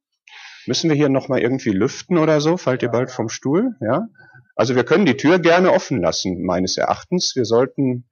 Müssen 0.66 0.88
wir 0.88 0.96
hier 0.96 1.08
nochmal 1.08 1.40
irgendwie 1.40 1.70
lüften 1.70 2.18
oder 2.18 2.40
so? 2.40 2.56
Fallt 2.56 2.82
ihr 2.82 2.88
bald 2.88 3.10
vom 3.10 3.28
Stuhl? 3.28 3.76
Ja? 3.80 4.06
Also 4.54 4.74
wir 4.74 4.84
können 4.84 5.06
die 5.06 5.16
Tür 5.16 5.38
gerne 5.38 5.72
offen 5.72 6.00
lassen, 6.00 6.44
meines 6.44 6.76
Erachtens. 6.76 7.34
Wir 7.36 7.44
sollten 7.44 8.08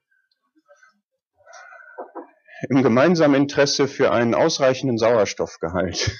im 2.69 2.83
gemeinsamen 2.83 3.35
Interesse 3.35 3.89
für 3.89 4.13
einen 4.13 4.35
ausreichenden 4.35 4.99
Sauerstoffgehalt 4.99 6.17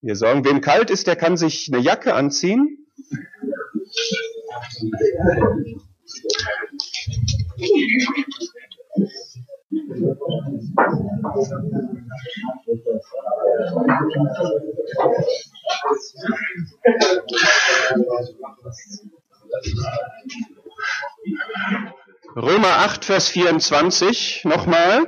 hier 0.00 0.16
sorgen. 0.16 0.44
Wem 0.44 0.60
kalt 0.60 0.90
ist, 0.90 1.06
der 1.06 1.16
kann 1.16 1.36
sich 1.36 1.70
eine 1.72 1.82
Jacke 1.82 2.14
anziehen. 2.14 2.86
Römer 22.36 22.68
8, 22.68 23.04
Vers 23.04 23.28
24, 23.28 24.44
nochmal. 24.44 25.07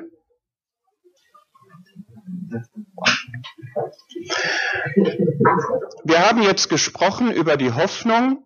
Jetzt 6.60 6.68
gesprochen 6.68 7.32
über 7.32 7.56
die 7.56 7.72
Hoffnung 7.72 8.44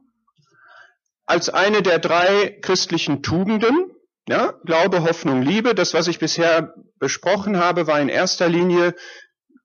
als 1.27 1.49
eine 1.49 1.83
der 1.83 1.99
drei 1.99 2.61
christlichen 2.63 3.25
Tugenden. 3.25 3.91
Ja, 4.29 4.53
Glaube, 4.65 5.03
Hoffnung, 5.03 5.43
Liebe. 5.43 5.75
Das, 5.75 5.95
was 5.95 6.07
ich 6.07 6.21
bisher 6.21 6.77
besprochen 7.01 7.59
habe, 7.59 7.89
war 7.89 8.01
in 8.01 8.09
erster 8.09 8.49
Linie 8.49 8.95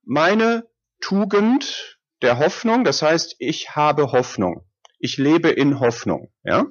meine 0.03 0.67
Tugend 0.99 1.99
der 2.23 2.39
Hoffnung. 2.39 2.83
Das 2.83 3.03
heißt, 3.03 3.35
ich 3.37 3.75
habe 3.75 4.13
Hoffnung. 4.13 4.65
Ich 4.97 5.17
lebe 5.17 5.49
in 5.49 5.79
Hoffnung. 5.79 6.33
Ja? 6.43 6.65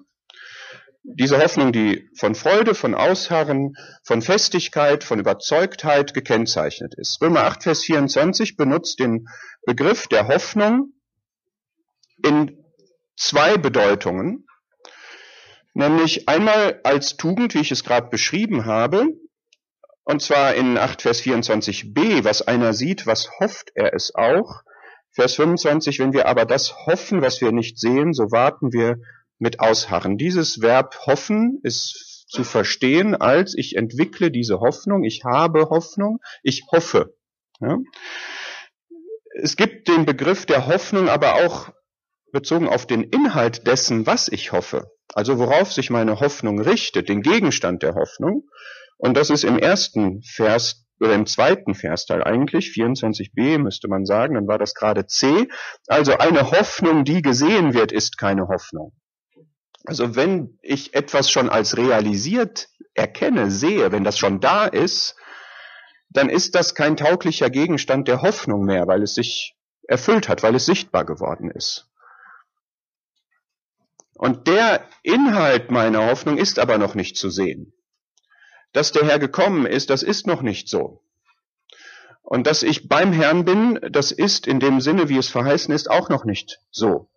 Diese 1.05 1.39
Hoffnung, 1.39 1.71
die 1.71 2.09
von 2.19 2.35
Freude, 2.35 2.75
von 2.75 2.97
Ausharren, 2.97 3.75
von 4.03 4.21
Festigkeit, 4.21 5.05
von 5.05 5.21
Überzeugtheit 5.21 6.13
gekennzeichnet 6.13 6.95
ist. 6.97 7.23
Römer 7.23 7.45
8, 7.45 7.63
Vers 7.63 7.85
24 7.85 8.57
benutzt 8.57 8.99
den 8.99 9.29
Begriff 9.65 10.09
der 10.09 10.27
Hoffnung 10.27 10.93
in 12.25 12.65
zwei 13.17 13.57
Bedeutungen. 13.57 14.47
Nämlich 15.75 16.29
einmal 16.29 16.81
als 16.83 17.17
Tugend, 17.17 17.55
wie 17.55 17.61
ich 17.61 17.71
es 17.71 17.85
gerade 17.85 18.09
beschrieben 18.09 18.65
habe, 18.65 19.07
und 20.05 20.23
zwar 20.23 20.55
in 20.55 20.79
8 20.79 21.03
Vers 21.03 21.21
24b, 21.21 22.25
was 22.25 22.41
einer 22.41 22.73
sieht, 22.73 23.07
was 23.07 23.29
hofft 23.41 23.73
er 23.75 23.93
es 23.93 24.15
auch. 24.15 24.63
Vers 25.11 25.35
25, 25.35 25.99
wenn 25.99 26.15
wir 26.15 26.27
aber 26.27 26.47
das 26.47 26.87
hoffen, 26.87 27.21
was 27.21 27.41
wir 27.43 27.53
nicht 27.53 27.79
sehen, 27.79 28.15
so 28.15 28.33
warten 28.33 28.73
wir 28.73 28.97
mit 29.39 29.61
Ausharren. 29.61 30.17
Dieses 30.17 30.63
Verb 30.63 30.99
hoffen 31.07 31.61
ist 31.63 32.25
zu 32.29 32.45
verstehen 32.45 33.15
als 33.15 33.55
ich 33.57 33.77
entwickle 33.77 34.31
diese 34.31 34.61
Hoffnung, 34.61 35.05
ich 35.05 35.25
habe 35.25 35.71
Hoffnung, 35.71 36.21
ich 36.43 36.65
hoffe. 36.71 37.15
Ja? 37.61 37.79
Es 39.43 39.57
gibt 39.57 39.89
den 39.89 40.05
Begriff 40.05 40.47
der 40.47 40.67
Hoffnung 40.67 41.09
aber 41.09 41.35
auch 41.35 41.71
bezogen 42.33 42.69
auf 42.69 42.87
den 42.87 43.03
Inhalt 43.03 43.67
dessen, 43.67 44.07
was 44.07 44.29
ich 44.29 44.53
hoffe. 44.53 44.91
Also 45.15 45.39
worauf 45.39 45.73
sich 45.73 45.91
meine 45.91 46.21
Hoffnung 46.21 46.61
richtet, 46.61 47.09
den 47.09 47.23
Gegenstand 47.23 47.83
der 47.83 47.95
Hoffnung. 47.95 48.49
Und 48.99 49.17
das 49.17 49.31
ist 49.31 49.45
im 49.45 49.59
ersten 49.59 50.23
Vers 50.23 50.85
oder 51.01 51.15
im 51.15 51.27
zweiten 51.27 51.75
Versteil 51.75 52.25
eigentlich, 52.25 52.73
24b 52.75 53.59
müsste 53.59 53.89
man 53.89 54.05
sagen, 54.05 54.35
dann 54.35 54.49
war 54.49 54.59
das 54.59 54.75
gerade 54.75 55.07
C. 55.07 55.49
Also 55.87 56.19
eine 56.19 56.51
Hoffnung, 56.51 57.05
die 57.05 57.23
gesehen 57.23 57.73
wird, 57.75 57.93
ist 57.93 58.19
keine 58.19 58.49
Hoffnung. 58.49 58.93
Also 59.85 60.17
wenn 60.17 60.59
ich 60.61 60.95
etwas 60.95 61.31
schon 61.31 61.49
als 61.49 61.77
realisiert 61.77 62.69
erkenne, 62.95 63.51
sehe, 63.51 63.93
wenn 63.93 64.05
das 64.05 64.19
schon 64.19 64.41
da 64.41 64.67
ist, 64.67 65.15
dann 66.11 66.29
ist 66.29 66.55
das 66.55 66.75
kein 66.75 66.97
tauglicher 66.97 67.49
Gegenstand 67.49 68.09
der 68.09 68.23
Hoffnung 68.23 68.65
mehr, 68.65 68.87
weil 68.87 69.03
es 69.03 69.15
sich 69.15 69.55
erfüllt 69.87 70.29
hat, 70.29 70.43
weil 70.43 70.55
es 70.55 70.67
sichtbar 70.67 71.05
geworden 71.05 71.51
ist. 71.51 71.88
Und 74.19 74.49
der 74.49 74.85
Inhalt 75.05 75.71
meiner 75.71 76.07
Hoffnung 76.07 76.39
ist 76.39 76.59
aber 76.59 76.77
noch 76.77 76.97
nicht 76.97 77.17
zu 77.17 77.31
sehen. 77.31 77.73
Dass 78.73 78.91
der 78.91 79.07
Herr 79.07 79.21
gekommen 79.21 79.65
ist, 79.65 79.91
das 79.91 80.03
ist 80.03 80.27
noch 80.27 80.43
nicht 80.43 80.69
so. 80.69 81.05
Und 82.23 82.47
dass 82.49 82.65
ich 82.65 82.89
beim 82.89 83.13
Herrn 83.13 83.45
bin, 83.45 83.79
das 83.91 84.11
ist 84.11 84.47
in 84.49 84.59
dem 84.59 84.81
Sinne, 84.81 85.09
wie 85.09 85.17
es 85.17 85.29
verheißen 85.29 85.73
ist, 85.73 85.89
auch 85.89 86.09
noch 86.09 86.25
nicht 86.25 86.59
so. 86.71 87.09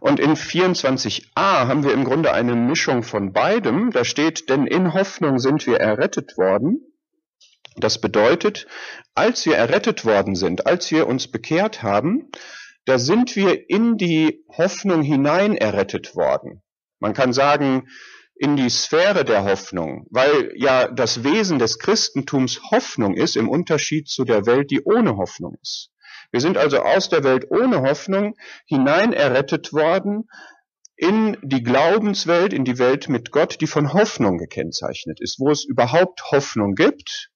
Und 0.00 0.20
in 0.20 0.36
24a 0.36 1.20
haben 1.36 1.84
wir 1.84 1.92
im 1.92 2.04
Grunde 2.04 2.32
eine 2.32 2.54
Mischung 2.54 3.02
von 3.02 3.34
beidem. 3.34 3.90
Da 3.90 4.04
steht, 4.04 4.48
denn 4.48 4.66
in 4.66 4.94
Hoffnung 4.94 5.38
sind 5.38 5.66
wir 5.66 5.80
errettet 5.80 6.38
worden. 6.38 6.80
Das 7.76 8.00
bedeutet, 8.00 8.66
als 9.14 9.44
wir 9.44 9.56
errettet 9.56 10.06
worden 10.06 10.34
sind, 10.34 10.66
als 10.66 10.90
wir 10.90 11.06
uns 11.06 11.30
bekehrt 11.30 11.82
haben, 11.82 12.30
da 12.88 12.98
sind 12.98 13.36
wir 13.36 13.68
in 13.68 13.98
die 13.98 14.42
Hoffnung 14.48 15.02
hinein 15.02 15.54
errettet 15.54 16.16
worden. 16.16 16.62
Man 17.00 17.12
kann 17.12 17.34
sagen, 17.34 17.86
in 18.34 18.56
die 18.56 18.70
Sphäre 18.70 19.26
der 19.26 19.44
Hoffnung, 19.44 20.06
weil 20.10 20.52
ja 20.56 20.88
das 20.88 21.22
Wesen 21.22 21.58
des 21.58 21.78
Christentums 21.78 22.62
Hoffnung 22.70 23.14
ist 23.14 23.36
im 23.36 23.50
Unterschied 23.50 24.08
zu 24.08 24.24
der 24.24 24.46
Welt, 24.46 24.70
die 24.70 24.80
ohne 24.82 25.18
Hoffnung 25.18 25.58
ist. 25.60 25.90
Wir 26.30 26.40
sind 26.40 26.56
also 26.56 26.78
aus 26.78 27.10
der 27.10 27.24
Welt 27.24 27.50
ohne 27.50 27.82
Hoffnung 27.82 28.36
hinein 28.64 29.12
errettet 29.12 29.74
worden 29.74 30.26
in 30.96 31.36
die 31.42 31.62
Glaubenswelt, 31.62 32.54
in 32.54 32.64
die 32.64 32.78
Welt 32.78 33.10
mit 33.10 33.32
Gott, 33.32 33.60
die 33.60 33.66
von 33.66 33.92
Hoffnung 33.92 34.38
gekennzeichnet 34.38 35.20
ist, 35.20 35.38
wo 35.38 35.50
es 35.50 35.62
überhaupt 35.62 36.30
Hoffnung 36.30 36.74
gibt. 36.74 37.28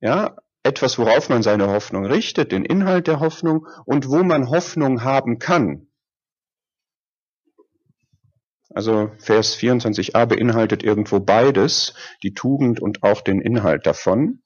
Ja, 0.00 0.36
etwas, 0.62 0.98
worauf 0.98 1.28
man 1.28 1.42
seine 1.42 1.68
Hoffnung 1.68 2.06
richtet, 2.06 2.52
den 2.52 2.64
Inhalt 2.64 3.06
der 3.06 3.20
Hoffnung 3.20 3.66
und 3.86 4.08
wo 4.08 4.22
man 4.22 4.50
Hoffnung 4.50 5.02
haben 5.02 5.38
kann. 5.38 5.86
Also 8.72 9.10
Vers 9.18 9.56
24a 9.56 10.26
beinhaltet 10.26 10.82
irgendwo 10.82 11.18
beides, 11.18 11.94
die 12.22 12.34
Tugend 12.34 12.80
und 12.80 13.02
auch 13.02 13.20
den 13.20 13.40
Inhalt 13.40 13.86
davon. 13.86 14.42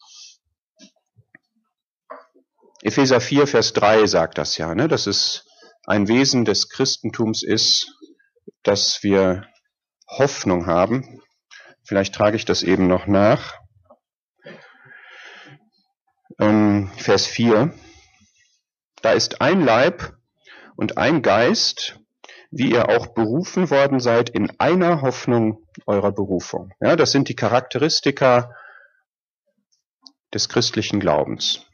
Epheser 2.83 3.21
4, 3.21 3.47
Vers 3.47 3.73
3 3.75 4.07
sagt 4.07 4.39
das 4.39 4.57
ja, 4.57 4.75
ne, 4.75 4.89
dass 4.89 5.07
es 5.07 5.47
ein 5.87 6.09
Wesen 6.09 6.45
des 6.45 6.71
Christentums 6.71 7.43
ist, 7.43 7.93
dass 8.63 9.03
wir 9.03 9.47
Hoffnung 10.07 10.67
haben. 10.67 11.21
Vielleicht 11.83 12.15
trage 12.15 12.37
ich 12.37 12.45
das 12.45 12.63
eben 12.63 12.87
noch 12.87 13.07
nach. 13.07 13.64
Ähm, 16.39 16.91
Vers 16.97 17.27
4. 17.27 17.73
Da 19.03 19.13
ist 19.13 19.41
ein 19.41 19.61
Leib 19.61 20.17
und 20.77 20.99
ein 20.99 21.23
Geist, 21.23 22.01
wie 22.51 22.71
ihr 22.71 22.89
auch 22.89 23.09
berufen 23.09 23.71
worden 23.71 24.01
seid 24.01 24.31
in 24.31 24.51
einer 24.59 25.03
Hoffnung 25.03 25.67
eurer 25.87 26.13
Berufung. 26.13 26.73
Ja, 26.81 26.97
das 26.97 27.13
sind 27.13 27.29
die 27.29 27.37
Charakteristika 27.37 28.55
des 30.33 30.49
christlichen 30.49 31.01
Glaubens. 31.01 31.67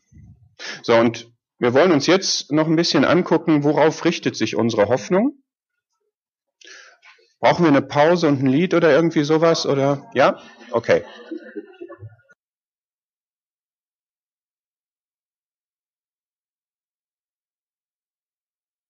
So, 0.83 0.95
und 0.95 1.31
wir 1.59 1.75
wollen 1.75 1.93
uns 1.93 2.07
jetzt 2.07 2.53
noch 2.53 2.67
ein 2.67 2.77
bisschen 2.77 3.05
angucken, 3.05 3.65
worauf 3.65 4.05
richtet 4.05 4.37
sich 4.37 4.57
unsere 4.57 4.89
Hoffnung. 4.89 5.43
Brauchen 7.41 7.65
wir 7.65 7.71
eine 7.71 7.83
Pause 7.83 8.29
und 8.29 8.43
ein 8.43 8.47
Lied 8.47 8.75
oder 8.75 8.91
irgendwie 8.91 9.25
sowas? 9.25 9.67
Oder 9.67 10.11
ja? 10.15 10.41
Okay. 10.71 11.05